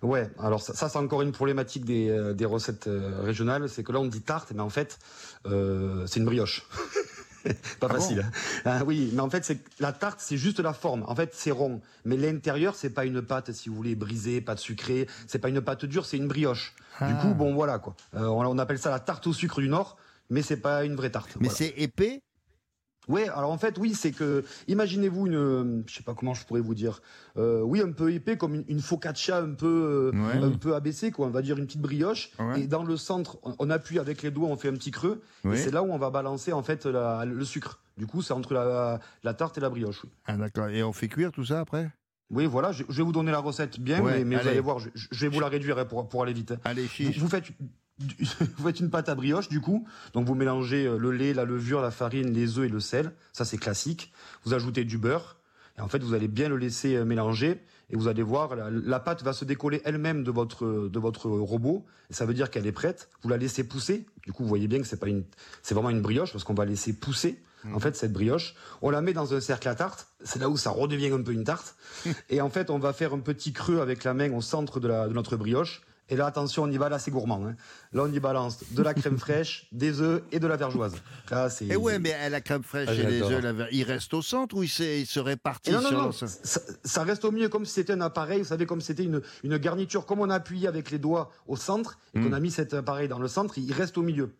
[0.01, 3.83] Ouais, alors ça, ça, c'est encore une problématique des, euh, des recettes euh, régionales, c'est
[3.83, 4.99] que là on dit tarte, mais en fait
[5.47, 6.65] euh, c'est une brioche.
[7.79, 8.25] Pas Ah bon facile.
[8.25, 8.31] hein.
[8.65, 11.03] Ah oui, mais en fait c'est la tarte, c'est juste la forme.
[11.07, 14.59] En fait c'est rond, mais l'intérieur c'est pas une pâte, si vous voulez, brisée, pâte
[14.59, 15.07] sucrée.
[15.27, 16.73] C'est pas une pâte dure, c'est une brioche.
[17.01, 17.19] Du Ah.
[17.21, 17.95] coup, bon voilà quoi.
[18.15, 19.97] Euh, on, on appelle ça la tarte au sucre du Nord,
[20.29, 21.35] mais c'est pas une vraie tarte.
[21.39, 21.55] Mais Voilà.
[21.55, 22.21] c'est épais
[23.07, 26.61] Ouais, alors en fait, oui, c'est que imaginez-vous une, je sais pas comment je pourrais
[26.61, 27.01] vous dire,
[27.37, 30.43] euh, oui, un peu épais comme une, une focaccia un peu, euh, Ouais.
[30.43, 31.27] un peu abaissée, quoi.
[31.27, 32.31] On va dire une petite brioche.
[32.39, 32.61] Ouais.
[32.61, 35.21] Et dans le centre, on, on appuie avec les doigts, on fait un petit creux.
[35.43, 35.55] Oui.
[35.55, 37.79] Et c'est là où on va balancer en fait la- le sucre.
[37.97, 40.03] Du coup, c'est entre la, la tarte et la brioche.
[40.03, 40.09] oui.
[40.25, 40.67] Ah, d'accord.
[40.69, 41.89] Et on fait cuire tout ça après?
[42.31, 44.59] Oui, voilà, je, je vais vous donner la recette bien, mais, mais vous allez.
[44.59, 46.51] voir, je, je vais vous la réduire hein, pour, pour aller vite.
[46.53, 46.57] hein.
[46.65, 47.19] Allez, Vous, chiche.
[47.19, 47.45] vous faites,
[48.57, 49.87] vous faites une pâte à brioche, du coup.
[50.13, 53.13] Donc, vous mélangez euh, le lait, la levure, la farine, les œufs et le sel.
[53.31, 54.11] Ça, c'est classique.
[54.43, 55.37] Vous ajoutez du beurre.
[55.77, 57.61] Et en fait, vous allez bien le laisser euh, mélanger.
[57.89, 61.29] Et vous allez voir, la, la pâte va se décoller elle-même de votre, de votre
[61.29, 61.85] robot.
[62.09, 63.09] Et ça veut dire qu'elle est prête.
[63.21, 64.05] Vous la laissez pousser.
[64.23, 65.23] Du coup, vous voyez bien que c'est pas une,
[65.61, 67.41] c'est vraiment une brioche parce qu'on va laisser pousser.
[67.73, 70.07] En fait, cette brioche, on la met dans un cercle à tarte.
[70.23, 71.75] C'est là où ça redevient un peu une tarte.
[72.29, 74.87] Et en fait, on va faire un petit creux avec la main au centre de,
[74.87, 75.81] la, de notre brioche.
[76.07, 77.43] Et là, attention, on y va, là, c'est gourmand.
[77.47, 77.55] hein.
[77.91, 80.93] Là, on y balance de la crème fraîche, des œufs et de la vergeoise.
[81.31, 81.65] Là, c'est.
[81.65, 84.13] Et ouais, mais à la crème fraîche Ah, et les œufs, la ver- il reste
[84.13, 87.03] au centre ou il, s'est- il se répartit Et non, non, sur non, ça, ça
[87.03, 89.57] reste au milieu comme si c'était un appareil, vous savez, comme si c'était une, une
[89.57, 92.73] garniture, comme on a appuyé avec les doigts au centre et qu'on a mis cet
[92.75, 94.35] appareil dans le centre, il reste au milieu.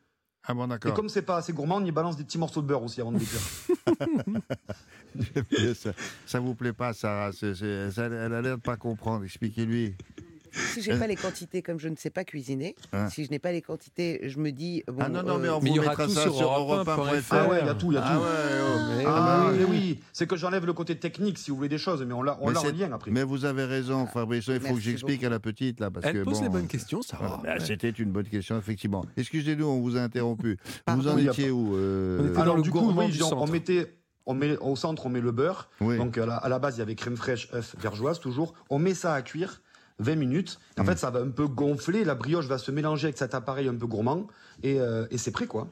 [0.48, 0.94] Ah bon, Et d'accord.
[0.94, 3.12] comme c'est pas assez gourmand, on y balance des petits morceaux de beurre aussi avant
[3.12, 3.42] de les cuire.
[5.76, 5.92] ça,
[6.28, 9.24] ça vous plaît pas, Sarah C'est- c'est- ça- Elle a l'air de pas comprendre.
[9.26, 9.96] Expliquez-lui.
[10.74, 13.10] Si j'ai pas les quantités, comme je ne sais pas cuisiner, Hein.
[13.10, 14.84] si je n'ai pas les quantités, je me dis.
[14.88, 17.24] Bon, Ah non, non, mais euh, on vous mettra ça sur Europe 1.fr.
[17.32, 18.08] Ah ouais, il y a tout, il y a tout.
[18.10, 18.26] Ah ouais,
[18.62, 19.04] oh.
[19.08, 21.78] Ah, Ah mais bah oui, c'est que j'enlève le côté technique si vous voulez des
[21.78, 23.12] choses, mais on l'a en lien après.
[23.12, 24.48] Mais vous avez raison, Fabrice.
[24.48, 26.68] Il faut que j'explique à la petite là, parce Elle que pose bon, les bonnes
[26.68, 29.06] questions, ça Ah, bah, C'était une bonne question, effectivement.
[29.18, 30.58] Excusez-nous, on vous a interrompu.
[30.88, 33.96] vous en étiez où euh, Alors du coup, on, mettait,
[34.26, 35.70] on met au centre, on met le beurre.
[35.82, 35.98] Oui.
[35.98, 38.54] Donc à la, à la base, il y avait crème fraîche, œuf, vergeoise toujours.
[38.70, 39.62] On met ça à cuire
[40.00, 40.60] 20 minutes.
[40.78, 40.88] En Mm.
[40.88, 42.04] fait, ça va un peu gonfler.
[42.04, 44.28] La brioche va se mélanger avec cet appareil un peu gourmand
[44.64, 45.68] et, euh, et c'est prêt quoi.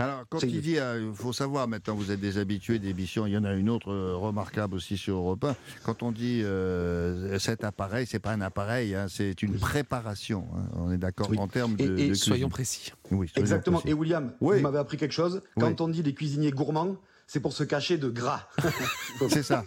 [0.00, 3.32] Alors, quand il dit, euh, il faut savoir maintenant, vous êtes des habitués d'émissions, il
[3.32, 5.54] y en a une autre euh, remarquable aussi sur Europe 1.
[5.84, 10.46] Quand on dit euh, cet appareil, c'est pas un appareil, hein, c'est une préparation.
[10.56, 10.62] hein.
[10.74, 11.38] on est d'accord Oui.
[11.38, 12.92] en termes de, et de Soyons précis.
[13.12, 13.78] Oui, soyons Exactement.
[13.78, 13.92] précis.
[13.92, 14.56] Et William, Oui.
[14.56, 15.42] vous m'avez appris quelque chose.
[15.56, 15.62] Oui.
[15.62, 16.96] Quand on dit les cuisiniers gourmands,
[17.28, 18.48] c'est pour se cacher de gras.
[19.30, 19.64] C'est ça.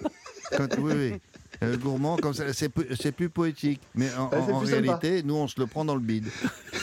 [0.58, 1.14] Quand- oui, oui.
[1.64, 3.80] Euh, gourmand, comme ça, c'est plus poétique.
[3.94, 4.82] Mais en, Ouais, c'est en plus sympa.
[4.82, 6.26] réalité, nous, on se le prend dans le bide.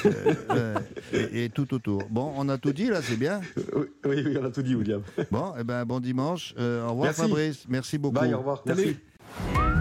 [0.04, 0.78] Euh, euh,
[1.12, 2.04] et, et tout autour.
[2.10, 3.40] Bon, on a tout dit là, c'est bien.
[3.74, 5.02] oui, oui, oui, on a tout dit, William.
[5.32, 6.54] Bon, eh ben, bon dimanche.
[6.58, 7.20] Euh, au revoir, Merci.
[7.22, 7.64] Fabrice.
[7.68, 8.14] Merci beaucoup.
[8.20, 8.62] Bye, au revoir.
[8.66, 8.96] Merci.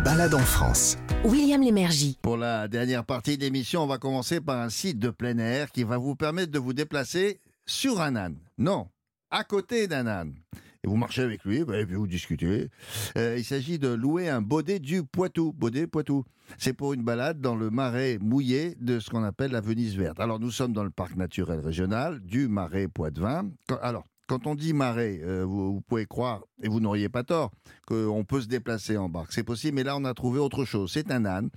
[0.03, 0.97] Balade en France.
[1.23, 2.17] William Lémergie.
[2.21, 5.83] Pour la dernière partie d'émission, on va commencer par un site de plein air qui
[5.83, 8.37] va vous permettre de vous déplacer sur un âne.
[8.57, 8.87] Non,
[9.29, 10.33] à côté d'un âne.
[10.87, 12.69] Et vous marchez avec lui, et puis vous discutez.
[13.17, 15.51] Euh, il s'agit de louer un baudet du Poitou.
[15.51, 16.23] Baudet, Poitou.
[16.57, 20.17] C'est pour une balade dans le marais mouillé de ce qu'on appelle la Venise verte.
[20.21, 23.49] Alors nous sommes dans le parc naturel régional du marais Poitevin.
[23.81, 27.51] Alors, quand on dit marais, euh, vous, vous pouvez croire, et vous n'auriez pas tort,
[27.85, 29.33] qu'on peut se déplacer en barque.
[29.33, 30.91] C'est possible, mais là on a trouvé autre chose.
[30.93, 31.49] C'est un âne.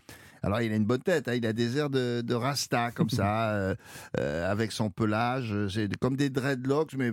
[0.42, 3.10] Alors il a une bonne tête, hein, il a des airs de, de rasta comme
[3.10, 3.76] ça, euh,
[4.18, 7.12] euh, avec son pelage, c'est comme des dreadlocks, mais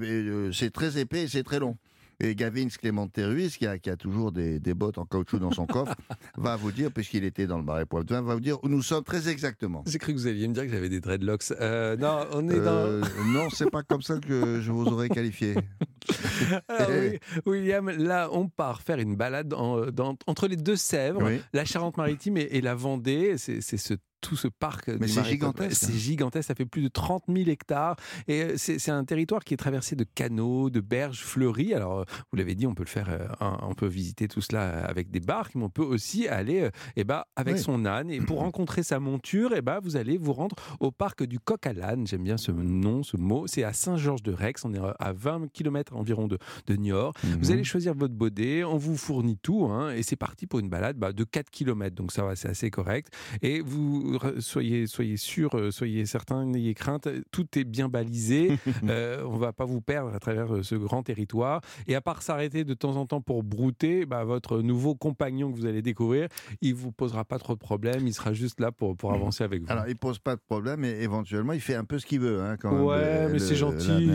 [0.51, 1.78] c'est très épais et c'est très long.
[2.20, 5.51] Et Gavin Clément Ruiz, qui a, qui a toujours des, des bottes en caoutchouc dans
[5.51, 5.93] son coffre,
[6.38, 9.03] va vous dire, puisqu'il était dans le marais Poitevin, va vous dire où nous sommes
[9.03, 9.84] très exactement.
[9.86, 11.43] J'ai cru que vous alliez me dire que j'avais des dreadlocks.
[11.61, 13.24] Euh, non, on est Euh, dans.
[13.26, 15.55] non, c'est pas comme ça que je vous aurais qualifié.
[16.70, 21.22] Ah oui, William, là, on part faire une balade en- dans- entre les deux Sèvres,
[21.24, 21.41] Oui.
[21.51, 23.36] la Charente-Maritime et, et la Vendée.
[23.38, 24.89] C'est ce tout ce parc.
[24.89, 25.97] Mais c'est gigantesque, C'est hein.
[25.97, 27.95] gigantesque, ça fait plus de 30 000 hectares.
[28.28, 31.74] Et euh, c'est un territoire qui est traversé de canaux, de berges fleuries.
[31.74, 33.28] Alors, euh, vous l'avez dit, on peut le faire, euh,
[33.61, 37.24] on peut visiter tout cela avec des barques, mais on peut aussi aller eh ben,
[37.36, 37.61] avec Oui.
[37.61, 38.09] son âne.
[38.09, 41.65] Et pour rencontrer sa monture, eh ben, vous allez vous rendre au parc du Coq
[41.65, 42.07] à l'âne.
[42.07, 43.45] J'aime bien ce nom, ce mot.
[43.47, 44.65] C'est à Saint-Georges-de-Rex.
[44.65, 46.38] On est à 20 km environ de,
[46.68, 47.13] de Niort.
[47.24, 47.38] Mhm.
[47.39, 50.70] Vous allez choisir votre baudet, on vous fournit tout, hein, et c'est parti pour une
[50.70, 53.13] balade bah, de 4 km, donc ça va, c'est assez correct.
[53.41, 54.06] Et vous
[54.39, 58.57] soyez, soyez sûr, euh, soyez certain, n'ayez crainte, tout est bien balisé,
[58.89, 61.61] euh, on va pas vous perdre à travers euh, ce grand territoire.
[61.87, 65.57] Et à part s'arrêter de temps en temps pour brouter, bah, votre nouveau compagnon que
[65.57, 66.27] vous allez découvrir,
[66.61, 69.61] il vous posera pas trop de problèmes, il sera juste là pour, pour avancer avec
[69.63, 69.71] vous.
[69.71, 72.41] Alors, il pose pas de problème et éventuellement, il fait un peu ce qu'il veut.
[72.41, 74.09] Hein, quand même, Ouais, le- mais c'est gentil.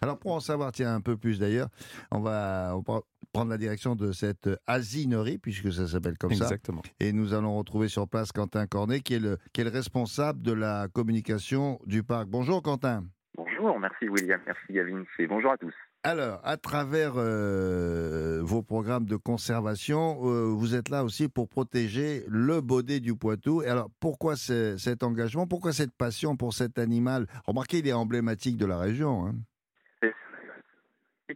[0.00, 1.68] Alors, pour en savoir tiens, un peu plus d'ailleurs,
[2.10, 3.00] on va, on va
[3.34, 6.44] prendre la direction de cette asinerie, puisque ça s'appelle comme ça.
[6.44, 6.82] Exactement.
[7.00, 10.40] Et nous allons retrouver sur place Quentin Cornet, qui est le, qui est le responsable
[10.40, 12.28] de la communication du parc.
[12.28, 13.04] Bonjour Quentin.
[13.36, 15.74] Bonjour, merci William, merci Gavin, et bonjour à tous.
[16.04, 22.24] Alors, à travers euh, vos programmes de conservation, euh, vous êtes là aussi pour protéger
[22.28, 23.62] le baudet du Poitou.
[23.62, 25.46] Et alors, pourquoi ce- cet engagement?
[25.48, 27.26] Pourquoi cette passion pour cet animal?
[27.46, 29.26] Remarquez, il est emblématique de la région.
[29.26, 29.34] hein.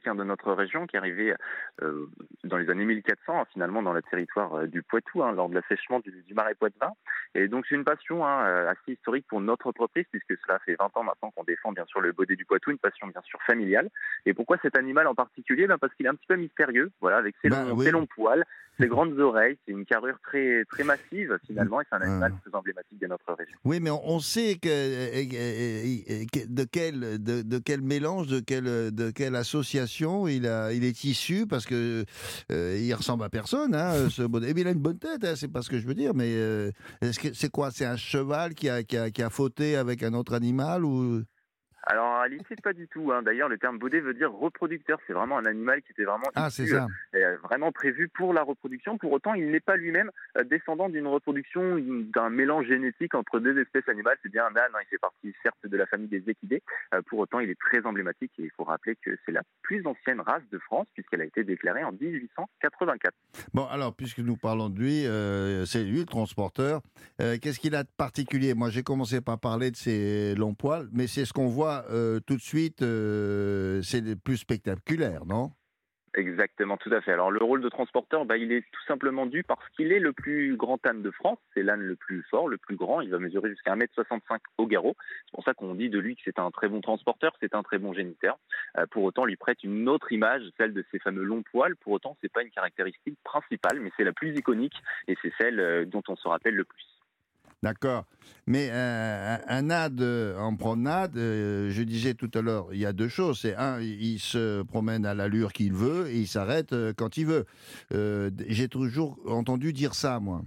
[0.07, 1.35] Hein, de notre région qui est arrivé
[1.83, 2.07] euh,
[2.45, 5.55] dans les années 1400 hein, finalement dans le territoire euh, du Poitou hein, lors de
[5.55, 6.93] l'assèchement du, du marais poitevin.
[7.35, 10.77] Et donc c'est une passion hein, euh, assez historique pour notre entreprise puisque cela fait
[10.79, 13.41] 20 ans maintenant qu'on défend bien sûr le baudet du Poitou, une passion bien sûr
[13.47, 13.89] familiale.
[14.27, 15.67] Et pourquoi cet animal en particulier?
[15.67, 17.87] Ben Parce qu'il est un petit peu mystérieux, voilà, avec ses, Ben longs, oui.
[17.87, 18.45] ses longs poils,
[18.79, 22.55] ses grandes oreilles, c'est une carrure très très massive finalement et c'est un animal très
[22.55, 23.57] emblématique de notre région.
[23.65, 28.95] Oui, mais on sait que, euh, que- de quel de, de quel mélange, de quelle
[28.95, 29.78] de quelle association
[30.29, 32.05] il a il est issu parce que
[32.53, 34.23] euh, il ressemble à personne, hein, ce.
[34.23, 36.15] Mais il a une bonne tête, hein, c'est pas ce que je veux dire.
[36.15, 36.71] Mais euh,
[37.01, 37.71] est-ce que c'est quoi?
[37.71, 41.23] C'est un cheval qui a, qui a qui a fauté avec un autre animal ou?
[41.85, 43.13] Alors en réalité pas du tout.
[43.13, 43.23] Hein.
[43.23, 44.99] D'ailleurs le terme baudet veut dire reproducteur.
[45.07, 46.87] C'est vraiment un animal qui était vraiment Ah, issu, c'est ça.
[47.15, 48.99] euh, euh, vraiment prévu pour la reproduction.
[48.99, 51.79] Pour autant il n'est pas lui-même euh, descendant d'une reproduction
[52.15, 54.17] d'un mélange génétique entre deux espèces animales.
[54.23, 54.71] C'est bien un âne.
[54.75, 54.79] hein.
[54.83, 56.63] Il fait partie certes de la famille des équidés.
[56.95, 59.87] Euh, pour autant il est très emblématique et il faut rappeler que c'est la plus
[59.87, 63.15] ancienne race de France puisqu'elle a été déclarée en 1884.
[63.55, 66.81] Bon, alors, puisque nous parlons de lui, euh, c'est lui le transporteur.
[67.19, 68.55] Qu'est-ce qu'il a de particulier?
[68.55, 72.21] Moi, j'ai commencé par parler de ses longs poils, mais c'est ce qu'on voit euh,
[72.21, 75.53] tout de suite, euh, c'est plus spectaculaire, non?
[76.15, 77.13] Exactement, tout à fait.
[77.13, 80.13] Alors le rôle de transporteur, bah, il est tout simplement dû parce qu'il est le
[80.13, 81.39] plus grand âne de France.
[81.55, 83.03] C'est l'âne le plus fort, le plus grand.
[83.03, 84.97] Il va mesurer jusqu'à 1m65 au garrot.
[85.27, 87.63] C'est pour ça qu'on dit de lui que c'est un très bon transporteur, c'est un
[87.63, 88.39] très bon géniteur.
[88.79, 91.77] Euh, pour autant, lui prête une autre image, celle de ses fameux longs poils.
[91.77, 95.61] Pour autant, c'est pas une caractéristique principale, mais c'est la plus iconique et c'est celle
[95.61, 96.98] euh, dont on se rappelle le plus.
[97.63, 98.05] D'accord.
[98.47, 102.87] Mais un, un âne euh, en promenade, euh, je disais tout à l'heure, il y
[102.87, 103.41] a deux choses.
[103.41, 107.27] C'est un, il se promène à l'allure qu'il veut et il s'arrête euh, quand il
[107.27, 107.47] veut.
[108.47, 110.43] J'ai toujours entendu dire ça, moi.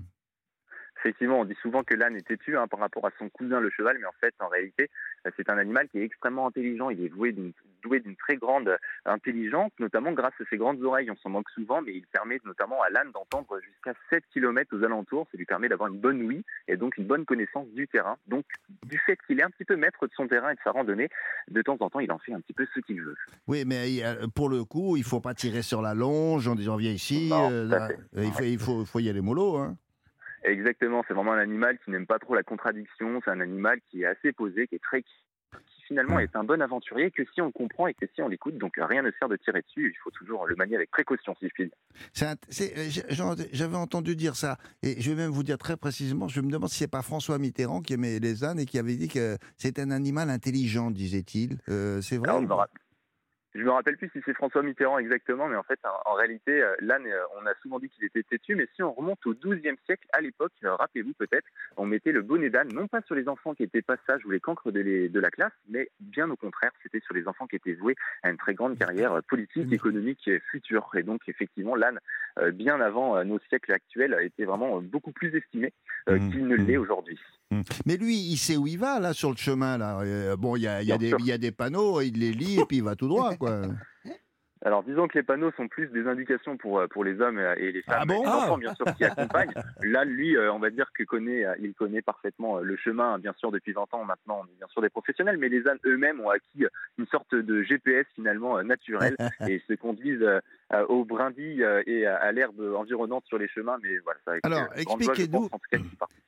[1.03, 3.71] Effectivement, on dit souvent que l'âne est têtu hein, par rapport à son cousin le
[3.71, 4.87] cheval, mais en fait, en réalité,
[5.25, 6.91] euh, c'est un animal qui est extrêmement intelligent.
[6.91, 11.09] Il est doué d'une très grande euh, intelligence, notamment grâce à ses grandes oreilles.
[11.09, 14.83] On s'en moque souvent, mais il permet notamment à l'âne d'entendre jusqu'à 7 km aux
[14.83, 15.27] alentours.
[15.31, 18.17] Ça lui permet d'avoir une bonne ouïe et donc une bonne connaissance du terrain.
[18.27, 18.45] Donc,
[18.85, 21.09] du fait qu'il est un petit peu maître de son terrain et de sa randonnée,
[21.49, 23.15] de temps en temps, il en fait un petit peu ce qu'il veut.
[23.47, 26.75] Oui, mais a- pour le coup, il faut pas tirer sur la longe en disant
[26.75, 27.29] viens ici.
[27.29, 29.57] Non, euh, il, faut, il, faut, faut y aller mollo.
[29.57, 29.77] Hein.
[30.43, 34.01] Exactement, c'est vraiment un animal qui n'aime pas trop la contradiction, c'est un animal qui
[34.01, 35.13] est assez posé, qui est très qui
[35.87, 38.57] finalement est un bon aventurier que si on le comprend et que si on l'écoute,
[38.57, 41.47] donc rien ne sert de tirer dessus, il faut toujours le manier avec précaution si
[41.47, 41.73] je puis dire.
[42.21, 46.49] Euh, J'avais entendu dire ça, et je vais même vous dire très précisément, je me
[46.49, 49.37] demande si c'est pas François Mitterrand qui aimait les ânes et qui avait dit que
[49.57, 51.57] c'est un animal intelligent, disait-il.
[51.69, 52.67] Euh, c'est vrai Alors,
[53.53, 55.79] je me rappelle- Je me rappelle plus si c'est François Mitterrand exactement, mais en fait,
[56.05, 58.93] en, réalité, euh, l'âne, euh, on a souvent dit qu'il était têtu, mais si on
[58.93, 61.47] remonte au XIIe siècle, à l'époque, euh, rappelez-vous peut-être,
[61.77, 64.29] on mettait le bonnet d'âne, non pas sur les enfants qui étaient pas sages ou
[64.31, 67.47] les cancres de, les- de la classe, mais bien au contraire, c'était sur les enfants
[67.47, 70.89] qui étaient voués à une très grande carrière politique, économique et future.
[70.95, 71.99] Et donc, effectivement, l'âne,
[72.53, 75.73] bien avant nos siècles actuels, a été vraiment beaucoup plus estimé
[76.07, 77.19] Mmh, qu'il ne l'est aujourd'hui.
[77.51, 77.61] Mm.
[77.85, 79.77] Mais lui, il sait où il va, là, sur le chemin.
[79.77, 79.99] Là.
[80.01, 81.17] Euh, bon, il y a, y, des- sûr.
[81.19, 83.61] il y a des panneaux, il les lit et puis il va tout droit, quoi.
[84.63, 87.71] Alors disons que les panneaux sont plus des indications pour euh, pour les hommes et
[87.71, 88.59] les femmes, Ah bon et les enfants Ah.
[88.59, 89.53] bien sûr qui accompagnent.
[89.81, 93.51] Là, lui, euh, on va dire que connaît, il connaît parfaitement le chemin, bien sûr
[93.51, 96.29] depuis 20 ans maintenant, on est bien sûr des professionnels, mais les ânes eux-mêmes ont
[96.29, 96.65] acquis
[96.99, 99.15] une sorte de GPS finalement naturel
[99.49, 100.27] et se conduisent
[100.89, 103.77] aux brindilles euh, et à, l'herbe environnante sur les chemins.
[103.83, 105.49] Mais voilà, ça Alors, euh, expliquez-nous-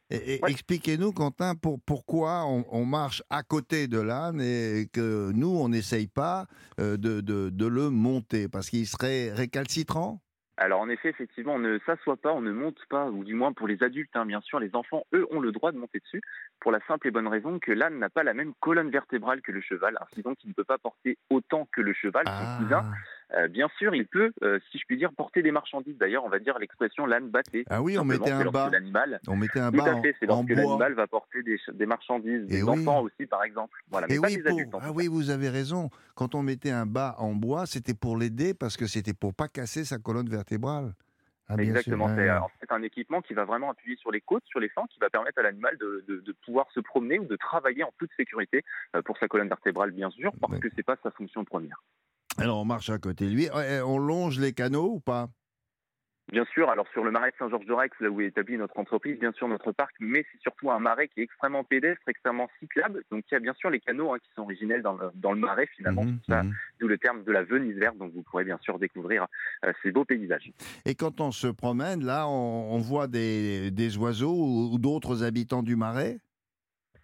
[0.10, 5.48] et Expliquez-nous, Quentin, pour, pourquoi on, on marche à côté de l'âne et que nous,
[5.50, 6.46] on n'essaye pas
[6.80, 10.20] euh, de, de- de le monter parce qu'il serait récalcitrant?
[10.58, 13.54] Alors en effet, effectivement, on ne s'assoit pas, on ne monte pas, ou du moins
[13.54, 16.22] pour les adultes, hein, bien sûr, les enfants, eux, ont le droit de monter dessus,
[16.60, 19.52] pour la simple et bonne raison que l'âne n'a pas la même colonne vertébrale que
[19.52, 22.58] le cheval, ainsi donc il ne peut pas porter autant que le cheval, Ah.
[22.60, 22.86] son cousin.
[23.36, 25.98] Euh, bien sûr, il peut, euh, si je puis dire, porter des marchandises.
[25.98, 27.66] D'ailleurs, on va dire l'expression l'âne batté.
[27.70, 28.70] Ah oui, on mettait un bas.
[28.72, 31.86] L'animal, On mettait un tout bas à fait, c'est lorsque l'animal va porter des, des
[31.86, 32.70] marchandises, Et des oui.
[32.70, 33.80] enfants aussi, par exemple.
[33.90, 34.70] Voilà, mais Et pas oui, des adultes.
[34.80, 35.90] ah tout oui, vous avez raison.
[36.16, 39.48] Quand on mettait un bas en bois, c'était pour l'aider parce que c'était pour pas
[39.48, 40.94] casser sa colonne vertébrale.
[41.50, 42.06] Ah, Exactement.
[42.06, 42.30] ouais, C'est ouais.
[42.30, 44.88] euh, en fait un équipement qui va vraiment appuyer sur les côtes, sur les flancs,
[44.88, 47.92] qui va permettre à l'animal de, de- de pouvoir se promener ou de travailler en
[47.98, 48.64] toute sécurité
[49.06, 51.84] pour sa colonne vertébrale, bien sûr, parce que c'est pas sa fonction première.
[52.38, 53.50] Alors on marche à côté de lui.
[53.50, 55.30] Ouais, On longe les canaux ou pas?
[56.32, 59.34] Bien sûr, alors sur le marais de Saint-Georges-de-Rex, là où est établie notre entreprise, bien
[59.34, 63.04] sûr notre parc, mais c'est surtout un marais qui est extrêmement pédestre, extrêmement cyclable.
[63.12, 65.34] Donc il y a bien sûr les canaux hein, qui sont originels dans le, dans
[65.34, 66.56] le marais finalement, Mhm, mhm.
[66.80, 67.98] d'où le terme de la Venise verte.
[67.98, 69.28] Donc vous pourrez bien sûr découvrir
[69.66, 70.52] euh, ces beaux paysages.
[70.86, 75.24] Et quand on se promène, là, on, on voit des, des oiseaux ou, ou d'autres
[75.24, 76.20] habitants du marais?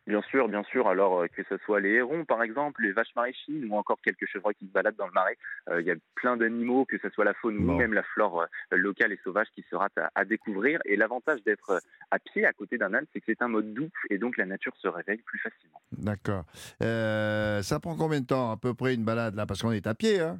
[0.09, 0.87] Bien sûr, bien sûr.
[0.87, 4.25] Alors euh, que ce soit les hérons, par exemple, les vaches maraîchines ou encore quelques
[4.25, 5.37] chevreuils qui se baladent dans le marais,
[5.69, 8.41] euh, il y a plein d'animaux, que ce soit la faune ou même la flore
[8.41, 10.79] euh, locale et sauvage qui sera à, à découvrir.
[10.85, 11.79] Et l'avantage d'être
[12.09, 14.47] à pied à côté d'un âne, c'est que c'est un mode doux et donc la
[14.47, 15.79] nature se réveille plus facilement.
[15.91, 16.43] D'accord.
[16.81, 19.45] Euh, ça prend combien de temps à peu près une balade là?
[19.45, 20.39] Parce qu'on est à pied, hein?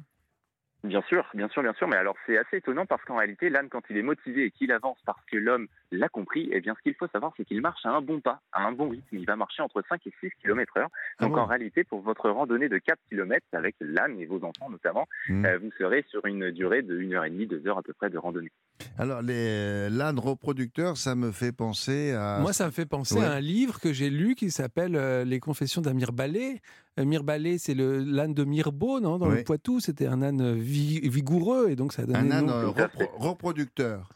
[0.82, 1.88] Bien sûr, bien sûr, bien sûr.
[1.88, 4.72] Mais alors c'est assez étonnant parce qu'en réalité, l'âne, quand il est motivé et qu'il
[4.72, 7.84] avance parce que l'homme l'a compris, eh bien ce qu'il faut savoir, c'est qu'il marche
[7.84, 9.16] à un bon pas, à un bon rythme.
[9.16, 10.88] Il va marcher entre 5 et 6 km heure.
[11.18, 14.42] Ah Donc bon en réalité, pour votre randonnée de 4 km avec l'âne et vos
[14.42, 15.44] enfants notamment, Mhm.
[15.44, 17.92] euh, vous serez sur une durée de 1 heure et demie, 2 heures à peu
[17.92, 18.50] près de randonnée.
[18.98, 22.38] Alors, les- l'âne reproducteur, ça me fait penser à.
[22.40, 23.24] Moi, ça me fait penser Ouais.
[23.24, 26.60] à un livre que j'ai lu qui s'appelle euh, Les Confessions d'un Mirbalais.
[26.98, 31.00] Euh, Mirbalais, c'est le- l'âne de Mirbeau, non Dans le Poitou, c'était un âne vi-
[31.08, 34.08] vigoureux et donc ça donne Un âne euh, repro- reproducteur.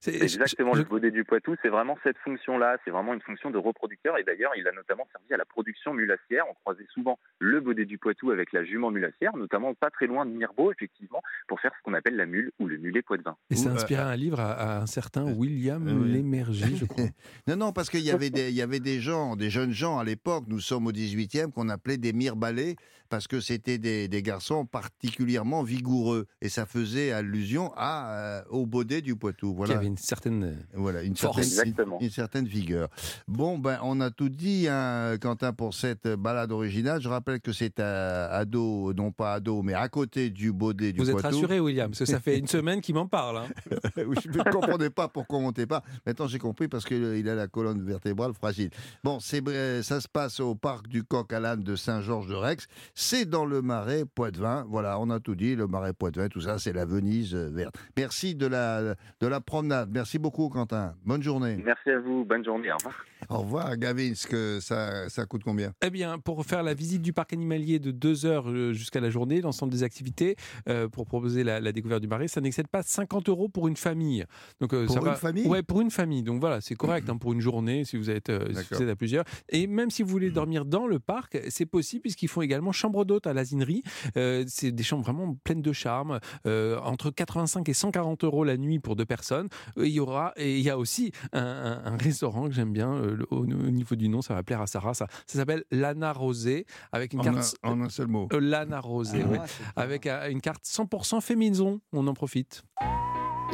[0.00, 3.50] C'est Exactement, je- le baudet du Poitou, c'est vraiment cette fonction-là, c'est vraiment une fonction
[3.50, 6.44] de reproducteur, et d'ailleurs, il a notamment servi à la production mulassière.
[6.48, 10.24] On croisait souvent le baudet du Poitou avec la jument mulassière, notamment pas très loin
[10.24, 13.36] de Mirbeau, effectivement, pour faire ce qu'on appelle la mule ou le mulet poitevin.
[13.50, 16.12] Et ça euh, inspiré un livre à, à un certain William oui.
[16.12, 17.04] Lémergie, je crois.
[17.48, 19.98] Non, non, parce qu'il y avait des, il y avait des gens, des jeunes gens
[19.98, 22.76] à l'époque, nous sommes au 18e, qu'on appelait des mirbalais,
[23.08, 26.26] parce que c'était des, des garçons particulièrement vigoureux.
[26.42, 29.54] Et ça faisait allusion à, euh, au baudet du Poitou.
[29.54, 29.74] Voilà.
[29.74, 31.42] Qui avait une certaine euh, Voilà, une force.
[31.42, 32.88] certaine, une, une certaine vigueur.
[33.26, 37.00] Bon, ben, on a tout dit, hein, Quentin, pour cette balade originale.
[37.00, 40.52] Je rappelle que c'est à, à dos, non pas à dos, mais à côté du
[40.52, 41.28] baudet du Vous êtes Poitou.
[41.28, 43.38] rassuré, William, parce que ça fait une semaine qu'il m'en parle.
[43.38, 43.46] hein.
[43.96, 45.82] Je ne comprenais pas pourquoi on montait pas.
[46.06, 48.70] Maintenant, j'ai compris parce qu'il a la colonne vertébrale fragile.
[49.04, 49.42] Bon, c'est
[49.82, 52.66] ça se passe au parc du Coq à l'âne de Saint-Georges-de-Rex.
[53.00, 54.66] C'est dans le marais Poitevin.
[54.68, 55.54] Voilà, on a tout dit.
[55.54, 57.76] Le marais Poitevin, tout ça, c'est la Venise euh, verte.
[57.96, 59.88] Merci de la, de la promenade.
[59.92, 60.96] Merci beaucoup, Quentin.
[61.04, 61.62] Bonne journée.
[61.64, 62.94] Merci à vous, bonne journée, au revoir.
[63.28, 64.14] Au revoir, Gavin.
[64.16, 65.72] Ce que ça, ça coûte combien?
[65.80, 69.10] Eh bien, pour faire la visite du parc animalier de 2 heures euh, jusqu'à la
[69.10, 70.34] journée, l'ensemble des activités,
[70.68, 73.76] euh, pour proposer la, la découverte du marais, ça n'excède pas 50 euros pour une
[73.76, 74.24] famille.
[74.60, 75.46] Donc, euh, Pour ça une va- famille?
[75.46, 76.24] Ouais, pour une famille.
[76.24, 78.78] Donc voilà, c'est correct hein, pour une journée si vous êtes, euh, si D'accord.
[78.78, 79.24] vous êtes à plusieurs.
[79.50, 83.04] Et même si vous voulez dormir dans le parc, c'est possible puisqu'ils font également chambre
[83.04, 83.82] d'hôte à l'asinerie.
[84.16, 88.56] Euh, c'est des chambres vraiment pleines de charme, euh, entre 85 et 140 euros la
[88.56, 89.48] nuit pour deux personnes.
[89.76, 92.72] Euh, Il y aura et il y a aussi un, un- un restaurant que j'aime
[92.72, 94.94] bien euh, au, au niveau du nom, ça va plaire à Sarah.
[94.94, 98.28] Ça, ça s'appelle Lana Rosé avec une En carte un- en un seul mot.
[98.32, 99.38] Euh, Lana Rosé, Ah, oui.
[99.76, 101.78] avec euh, une carte 100% féminin.
[101.92, 102.62] On en profite.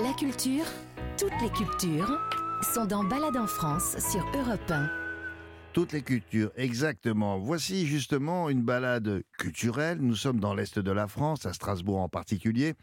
[0.02, 0.64] La culture,
[1.18, 2.18] toutes les cultures,
[2.74, 5.03] sont dans Balade en France sur Europe 1.
[5.74, 7.36] Toutes les cultures, exactement.
[7.36, 9.98] Voici justement une balade culturelle.
[10.00, 12.74] Nous sommes dans l'Est de la France, à Strasbourg en particulier,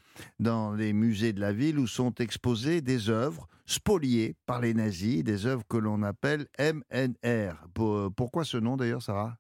[0.42, 5.24] dans les musées de la ville où sont exposées des œuvres spoliées par les nazis,
[5.24, 7.66] des œuvres que l'on appelle MNR.
[7.74, 9.38] Pour- pourquoi ce nom d'ailleurs, Sarah?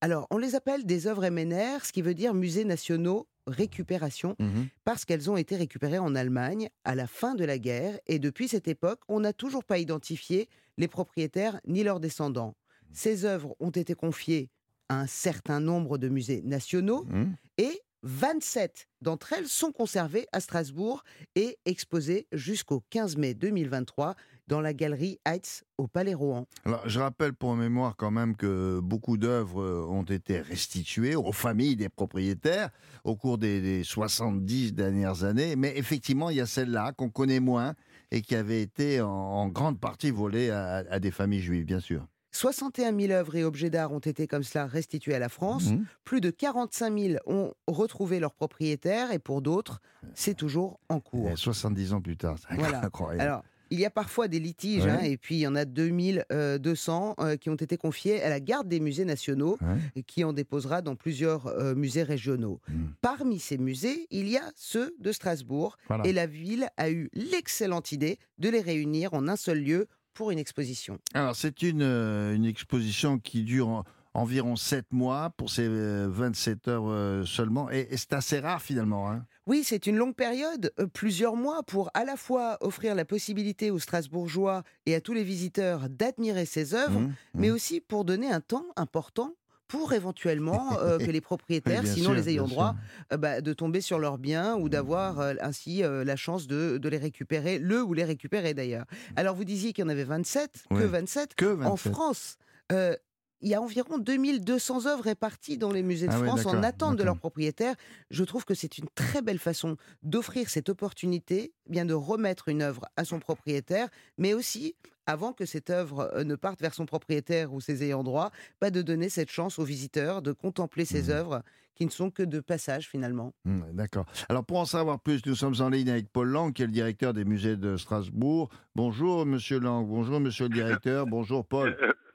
[0.00, 4.68] Alors, on les appelle des œuvres MNR, ce qui veut dire musées nationaux récupération, Mhm.
[4.84, 8.48] parce qu'elles ont été récupérées en Allemagne à la fin de la guerre, et depuis
[8.48, 12.54] cette époque, on n'a toujours pas identifié les propriétaires ni leurs descendants.
[12.92, 14.50] Ces œuvres ont été confiées
[14.88, 17.34] à un certain nombre de musées nationaux, Mhm.
[17.58, 21.02] et 27 d'entre elles sont conservées à Strasbourg
[21.34, 24.14] et exposées jusqu'au 15 mai 2023
[24.46, 26.46] dans la galerie Heitz au Palais Rohan.
[26.64, 31.32] Alors, je rappelle pour mémoire quand même que beaucoup d'œuvres euh, ont été restituées aux
[31.32, 32.70] familles des propriétaires
[33.02, 35.56] au cours des, des 70 dernières années.
[35.56, 37.74] Mais effectivement, il y a celle-là qu'on connaît moins
[38.12, 41.80] et qui avait été en, en grande partie volée à, à des familles juives, bien
[41.80, 42.06] sûr.
[42.36, 45.70] 61 000 œuvres et objets d'art ont été comme cela restitués à la France.
[45.70, 45.86] Mhm.
[46.04, 49.80] Plus de 45 000 ont retrouvé leurs propriétaires et pour d'autres,
[50.14, 51.30] c'est toujours en cours.
[51.30, 52.84] Et 70 ans plus tard, c'est Voilà.
[52.84, 53.22] incroyable.
[53.22, 54.90] Alors, il y a parfois des litiges, Ouais.
[54.90, 58.38] hein, et puis il y en a 2200 euh, qui ont été confiés à la
[58.38, 59.80] garde des musées nationaux, Ouais.
[59.96, 62.60] et qui en déposera dans plusieurs euh, musées régionaux.
[62.68, 62.84] Mm.
[63.00, 66.06] Parmi ces musées, il y a ceux de Strasbourg, Voilà.
[66.06, 70.30] et la ville a eu l'excellente idée de les réunir en un seul lieu pour
[70.32, 70.98] une exposition.
[71.14, 76.08] Alors, c'est une, euh, une exposition qui dure en- environ 7 mois pour ces euh,
[76.10, 77.70] 27 heures euh, seulement.
[77.70, 79.10] Et, c'est assez rare finalement.
[79.10, 79.24] hein.
[79.46, 83.70] Oui, c'est une longue période, euh, plusieurs mois, pour à la fois offrir la possibilité
[83.70, 87.54] aux Strasbourgeois et à tous les visiteurs d'admirer ces œuvres, Mmh, mais mmh.
[87.54, 89.34] aussi pour donner un temps important
[89.68, 92.74] pour éventuellement euh, que les propriétaires, Oui, sinon sûr, les ayants droit,
[93.12, 96.88] euh, bah, de tomber sur leurs biens ou d'avoir euh, ainsi la chance de, de
[96.88, 98.84] les récupérer, le ou les récupérer d'ailleurs.
[99.16, 100.86] Alors vous disiez qu'il y en avait 27, que Ouais.
[100.86, 101.92] 27 Que En 27.
[101.92, 102.36] France,
[102.72, 102.94] euh,
[103.42, 106.62] il y a environ 2200 œuvres réparties dans les musées de Ah oui, France en
[106.62, 107.30] attente de leur d'accord.
[107.30, 107.74] propriétaire.
[108.10, 112.48] Je trouve que c'est une très belle façon d'offrir cette opportunité, eh bien de remettre
[112.48, 114.74] une œuvre à son propriétaire, mais aussi,
[115.06, 118.30] avant que cette œuvre euh, ne parte vers son propriétaire ou ses ayants droit,
[118.60, 121.10] bah, de donner cette chance aux visiteurs de contempler ces Mmh.
[121.10, 121.42] œuvres
[121.74, 123.34] qui ne sont que de passage finalement.
[123.44, 124.06] Hmm, D'accord.
[124.30, 126.72] Alors pour en savoir plus, nous sommes en ligne avec Paul Lang, qui est le
[126.72, 128.48] directeur des musées de Strasbourg.
[128.74, 131.76] Bonjour Monsieur Lang, bonjour Monsieur le directeur, bonjour Paul.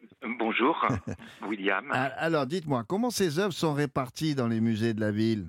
[0.52, 0.86] Bonjour,
[1.48, 1.86] William.
[1.92, 5.48] Ah, Alors dites-moi, comment ces œuvres sont réparties dans les musées de la ville?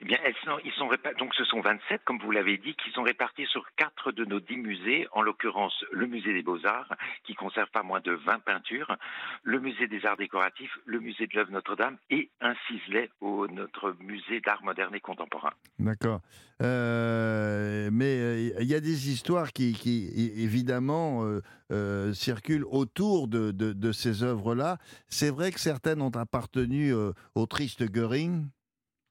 [0.00, 0.88] Eh bien, elles sont, ils sont
[1.18, 4.38] donc ce sont 27, comme vous l'avez dit, qui sont répartis sur quatre de nos
[4.38, 6.94] dix musées, en l'occurrence le musée des Beaux-Arts,
[7.24, 8.96] qui conserve pas moins de 20 peintures,
[9.42, 13.96] le musée des Arts décoratifs, le musée de l'œuvre Notre-Dame et un ciselet au notre
[14.00, 15.50] musée d'art moderne et contemporain.
[15.80, 16.20] D'accord.
[16.62, 21.40] Euh, mais euh, il y a des histoires qui, évidemment, euh,
[21.72, 24.78] euh, circulent autour de, de- de ces œuvres-là.
[25.08, 26.92] C'est vrai que certaines ont appartenu
[27.34, 28.46] au triste Göring?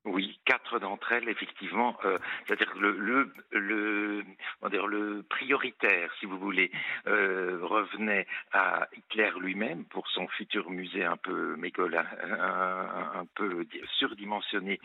[0.05, 0.36] Oui,
[0.77, 4.23] quatre d'entre elles, effectivement, euh, c'est-à-dire le, le, le,
[4.59, 6.71] comment dire, le prioritaire, si vous voulez,
[7.07, 13.65] euh, revenait à Hitler lui-même pour son futur musée un peu mégola, un, un peu
[13.65, 14.79] di- surdimensionné,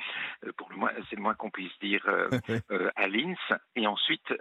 [0.46, 2.28] euh, pour le moins, c'est le moins qu'on puisse dire, euh,
[2.96, 3.36] à Linz.
[3.76, 4.32] Et ensuite,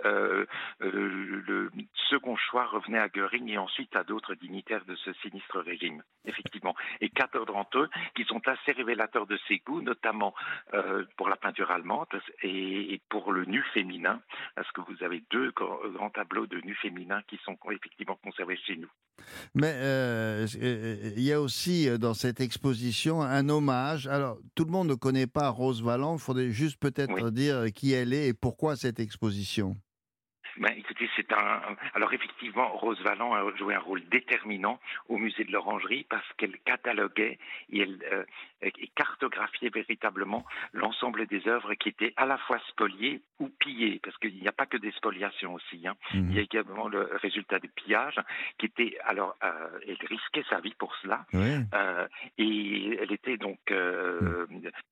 [0.80, 1.70] le
[2.10, 6.76] second choix revenait à Göring et ensuite à d'autres dignitaires de ce sinistre régime, effectivement.
[7.02, 10.34] Et quatre d'entre eux qui sont assez révélateurs de ses goûts, notamment
[11.18, 12.08] pour la peinture allemande
[12.44, 14.22] et, pour le nu féminin,
[14.56, 18.58] parce que vous avez deux grands, grands tableaux de nu féminin qui sont effectivement conservés
[18.66, 18.89] chez nous.
[19.54, 24.08] Mais euh, euh, il y a aussi euh, dans cette exposition un hommage.
[24.08, 26.16] Alors, tout le monde ne connaît pas Rose Valland.
[26.16, 29.76] Il faudrait juste peut-être dire qui elle est et pourquoi cette exposition.
[30.58, 31.61] Ben, écoutez, un.
[31.93, 34.79] Alors effectivement, Rose Valland a joué un rôle déterminant
[35.09, 37.38] au musée de l'Orangerie parce qu'elle cataloguait
[37.71, 38.23] et elle euh,
[38.63, 44.15] et cartographiait véritablement l'ensemble des œuvres qui étaient à la fois spoliées ou pillées, parce
[44.17, 45.88] qu'il n'y a pas que des spoliations aussi.
[45.88, 45.95] hein.
[46.13, 48.19] Il y a également le résultat des pillages
[48.59, 51.25] qui était alors euh, elle risquait sa vie pour cela.
[51.73, 52.07] Euh,
[52.38, 54.45] et elle était donc euh,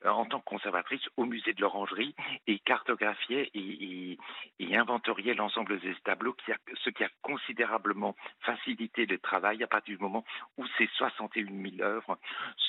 [0.03, 2.15] en tant que conservatrice au musée de l'Orangerie
[2.47, 4.17] et cartographiait et, et-
[4.59, 5.93] et inventoriait l'ensemble de ces
[6.29, 10.23] tableaux, qui a, ce qui a considérablement facilité le travail à partir du moment
[10.57, 12.17] où ces 61 000 œuvres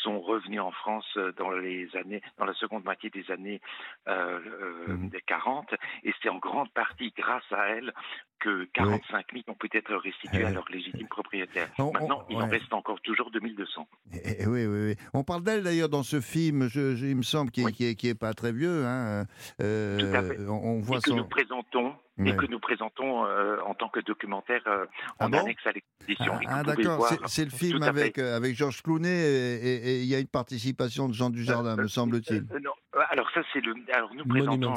[0.02, 3.60] sont revenues en France euh, dans les années, dans la seconde moitié des années
[4.08, 4.40] euh,
[4.88, 7.92] euh, des 40, et c'est en grande partie grâce à elle
[8.40, 11.68] que 45 000 ont pu être restitués à leur légitime propriétaire.
[11.78, 13.86] On- Maintenant, on- il en reste encore toujours 2200.
[14.12, 14.94] Eh, eh, oui, oui, oui.
[15.14, 17.84] On parle d'elle d'ailleurs dans ce film, je, je- il me semble, qui est, qui
[17.86, 18.84] est, qui est pas très vieux.
[18.86, 19.26] Hein.
[19.62, 20.38] Euh, Tout à fait.
[20.48, 24.00] on, on voit et que nous présentons et que nous présentons euh, en tant que
[24.00, 24.84] documentaire euh,
[25.18, 25.38] Ah en bon?
[25.38, 26.38] annexe à l'exposition.
[26.42, 30.00] Et Ah pouvez d'accord, c'est- le film avec, euh, avec Georges Clooney et et- et
[30.02, 32.44] il y a une participation de Jean Dujardin, me semble-t-il.
[32.52, 33.74] Euh, non, euh, alors ça c'est le.
[33.92, 34.74] Alors nous présentons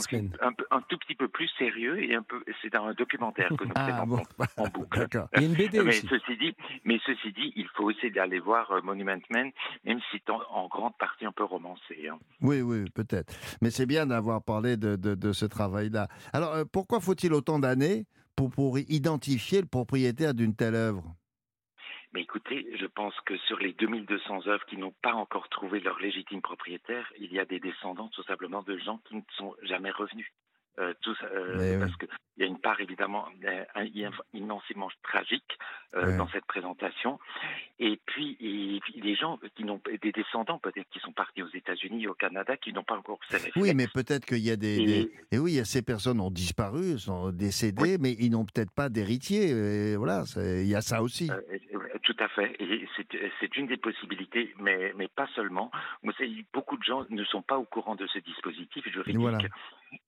[0.72, 2.44] un, tout petit peu plus sérieux et un peu.
[2.62, 5.00] C'est un documentaire que nous Ah présentons bon, en boucle.
[5.00, 5.28] d'accord.
[5.36, 6.08] Il y a une BD mais aussi.
[6.08, 6.56] ceci dit,
[6.86, 9.52] mais ceci dit, il faut essayer d'aller voir euh, Monument Men,
[9.84, 12.08] même si c'est en, en grande partie un peu romancé.
[12.10, 12.18] hein.
[12.42, 13.34] Oui, oui, peut-être.
[13.62, 16.08] Mais c'est bien d'avoir parlé de, de- de ce travail-là.
[16.34, 18.06] Alors, euh, pourquoi faut-il autant d'années
[18.36, 21.04] pour, pour identifier le propriétaire d'une telle œuvre?
[22.14, 26.00] Mais écoutez, je pense que sur les 2200 œuvres qui n'ont pas encore trouvé leur
[26.00, 29.90] légitime propriétaire, il y a des descendants tout simplement de gens qui ne sont jamais
[29.90, 30.32] revenus.
[30.80, 30.94] Euh,
[31.24, 31.80] euh, oui.
[31.80, 32.08] parce qu'il
[32.38, 33.86] y a une part évidemment euh, un-
[34.34, 35.58] immensément tragique
[35.96, 37.20] euh, dans cette présentation.
[37.80, 41.50] Et puis, et puis des gens qui n'ont des descendants peut-être qui sont partis aux
[41.54, 43.76] États-Unis, au Canada, qui n'ont pas encore ces Oui, réflexes.
[43.76, 46.20] mais peut-être qu'il y a des, Et- des- Et oui, il y a ces personnes
[46.20, 49.50] ont disparu, sont décédées, mais ils n'ont peut-être pas d'héritier.
[49.52, 51.30] Et Voilà, il y a ça aussi.
[51.30, 51.40] Euh,
[51.76, 52.56] euh, Tout à fait.
[52.60, 52.88] Et
[53.40, 55.70] c'est une des possibilités, mais, mais pas seulement.
[56.52, 59.22] Beaucoup de gens ne sont pas au courant de ce dispositif juridique.
[59.22, 59.38] Voilà.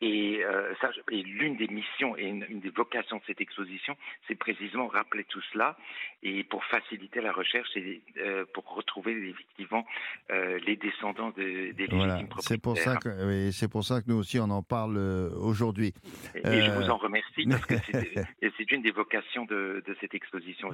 [0.01, 3.95] Et, euh, ça, et l'une des missions et une, une des vocations de cette exposition,
[4.27, 5.77] c'est précisément rappeler tout cela
[6.23, 9.85] et pour faciliter la recherche et euh, pour retrouver effectivement
[10.31, 14.05] euh, les descendants de- des Voilà, c'est pour ça que oui, c'est pour ça que
[14.09, 15.93] nous aussi on en parle aujourd'hui.
[16.35, 17.75] Et, et je vous en remercie parce que
[18.57, 20.71] c'est une des vocations de, de cette exposition,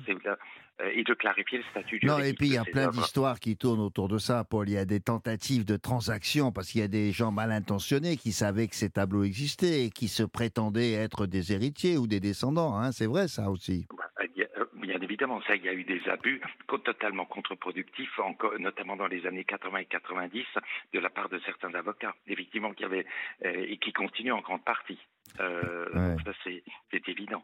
[0.93, 3.55] et de clarifier le statut Non, juridique et puis il y a plein d'histoires qui
[3.57, 4.67] tournent autour de ça, Paul.
[4.69, 8.17] Il y a des tentatives de transactions parce qu'il y a des gens mal intentionnés
[8.17, 12.19] qui savaient que ces tableaux existaient et qui se prétendaient être des héritiers ou des
[12.19, 12.77] descendants.
[12.77, 12.91] Hein.
[12.91, 13.87] C'est vrai, ça aussi.
[14.17, 14.23] A-
[14.59, 16.41] euh, Bien évidemment, ça, il y a eu des abus
[16.83, 18.19] totalement contre-productifs,
[18.59, 20.43] notamment dans les années 80 et 90,
[20.93, 23.05] de la part de certains avocats, effectivement, qui avaient
[23.45, 24.99] euh, et qui continuent en grande partie.
[25.39, 26.15] Euh, Ouais.
[26.25, 26.31] ça,
[26.91, 27.43] c'est évident.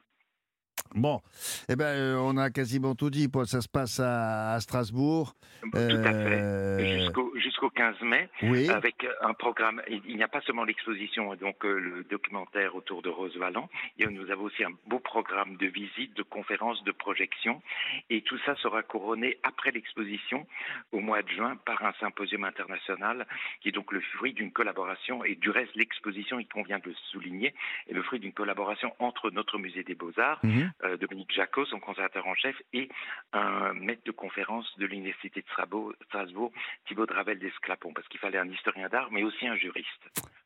[0.96, 1.22] Bon,
[1.70, 3.30] eh ben, euh, on a quasiment tout dit.
[3.46, 5.34] Ça se passe à, à Strasbourg.
[5.62, 7.00] Tout à fait.
[7.00, 8.70] Jusqu'au jusqu'au 15 mai, Oui.
[8.70, 9.82] avec un programme.
[9.90, 13.70] Il n'y a pas seulement l'exposition, donc euh, le documentaire autour de Rose Valland.
[14.00, 17.62] Nous avons aussi un beau programme de visites, de conférences, de projections.
[18.10, 20.48] Et tout ça sera couronné après l'exposition,
[20.92, 23.28] au mois de juin, par un symposium international
[23.62, 25.24] qui est donc le fruit d'une collaboration.
[25.24, 27.54] Et du reste, l'exposition, il convient de le souligner,
[27.90, 30.67] est le fruit d'une collaboration entre notre musée des Beaux-Arts, Mhm.
[30.84, 32.90] Euh, Dominique Jacot, son conservateur en chef, et
[33.34, 36.52] un maître de conférence de l'Université de Strasbourg, Strasbourg
[36.88, 39.88] Thibaut Dravel d'Esclapon, parce qu'il fallait un historien d'art, mais aussi un juriste.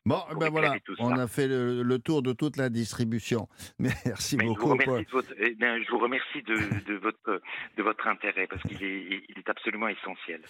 [0.04, 3.48] Bon, ben voilà, on a fait le, le tour de toute la distribution.
[3.78, 4.88] Merci Mais je vous beaucoup, Paul.
[4.88, 7.40] remercie de votre, eh bien, je vous remercie de, de votre,
[7.76, 10.42] de votre intérêt, parce qu'il est, il est absolument essentiel.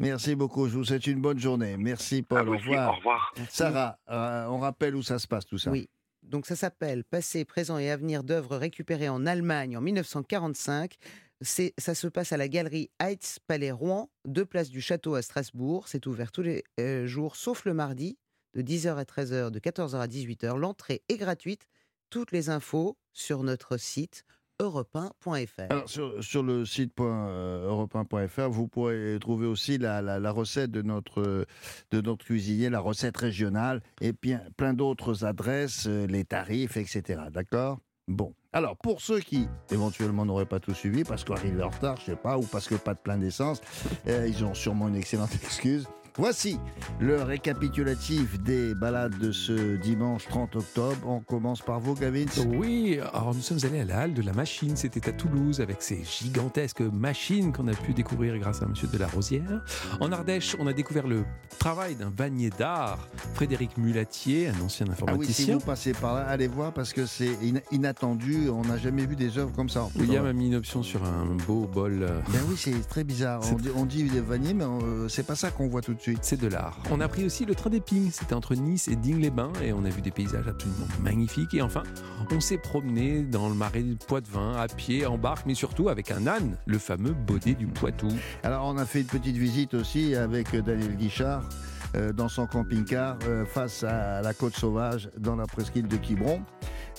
[0.00, 0.68] Merci beaucoup.
[0.68, 1.76] Je vous souhaite une bonne journée.
[1.78, 2.48] Merci, Paul.
[2.48, 2.64] Au aussi.
[2.68, 2.90] revoir.
[2.90, 3.34] Au revoir.
[3.48, 5.70] Sarah, euh, on rappelle où ça se passe tout ça.
[5.70, 5.88] Oui.
[6.26, 10.96] Donc ça s'appelle Passé, présent et avenir d'œuvres récupérées en Allemagne en 1945.
[11.40, 15.22] C'est, ça se passe à la galerie Heitz Palais Rouen, deux places du Château à
[15.22, 15.86] Strasbourg.
[15.86, 18.18] C'est ouvert tous les euh, jours, sauf le mardi,
[18.54, 20.56] de 10h à 13h, de 14h à 18h.
[20.56, 21.68] L'entrée est gratuite.
[22.10, 24.24] Toutes les infos sur notre site
[24.60, 25.70] europe1.fr.
[25.70, 31.46] Alors, sur, le site euh, europe1.fr, vous pourrez trouver aussi la, recette de notre,
[31.90, 37.22] de notre cuisinier, la recette régionale, et plein d'autres adresses, euh, les tarifs, etc.
[37.30, 37.78] D'accord?
[38.08, 38.34] Bon.
[38.52, 42.16] Alors, pour ceux qui éventuellement n'auraient pas tout suivi, parce qu'arrivés en retard, je sais
[42.16, 43.60] pas, ou parce que pas de plein d'essence,
[44.06, 45.86] euh, ils ont sûrement une excellente excuse.
[46.18, 46.58] Voici
[46.98, 50.96] le récapitulatif des balades de ce dimanche 30 octobre.
[51.06, 52.24] On commence par vous, Gavin.
[52.56, 55.82] Oui, alors nous sommes allés à la halle de la machine, c'était à Toulouse, avec
[55.82, 59.62] ces gigantesques machines qu'on a pu découvrir grâce à Monsieur de la Rosière.
[60.00, 61.24] En Ardèche, on a découvert le
[61.58, 65.02] travail d'un vannier d'art, Frédéric Mulatier, un ancien Ah oui, si
[65.42, 65.58] informaticien.
[65.58, 68.48] vous passez par là, allez voir parce que c'est in- inattendu.
[68.48, 69.86] On n'a jamais vu des œuvres comme ça.
[69.96, 71.98] William a mis une option sur un beau bol.
[72.02, 73.42] euh, Ben oui, c'est très bizarre.
[73.52, 76.00] On dit, on dit des vanniers, mais euh, c'est pas ça qu'on voit tout de
[76.00, 76.05] suite.
[76.22, 76.78] C'est de l'art.
[76.90, 78.10] On a pris aussi le train d'épines.
[78.12, 81.54] C'était entre Nice et Digne-les-Bains et on a vu des paysages absolument magnifiques.
[81.54, 81.82] Et enfin,
[82.30, 86.12] on s'est promené dans le marais du Poitevin à pied, en barque, mais surtout avec
[86.12, 88.08] un âne, le fameux baudet du Poitou.
[88.44, 91.48] Alors, on a fait une petite visite aussi avec Daniel Guichard
[91.94, 96.42] euh, dans son camping-car euh, face à la côte sauvage dans la presqu'île de Quiberon.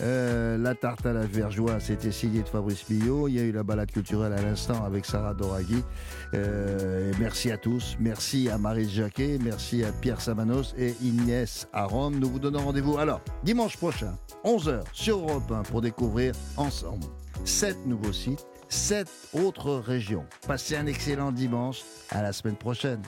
[0.01, 3.27] Euh, la tarte à la vergeois, c'était signé de Fabrice Millot.
[3.27, 5.83] Il y a eu la balade culturelle à l'instant avec Sarah Doraghi.
[7.19, 7.97] Merci à tous.
[7.99, 9.39] Merci à Marie Jacquet.
[9.43, 12.19] Merci à Pierre Samanos et Inès à Rome.
[12.19, 14.13] Nous vous donnons rendez-vous alors dimanche prochain,
[14.45, 17.05] 11h sur Europe 1 pour découvrir ensemble
[17.45, 20.25] sept nouveaux sites, sept autres régions.
[20.47, 21.81] Passez un excellent dimanche.
[22.11, 23.01] À la semaine prochaine.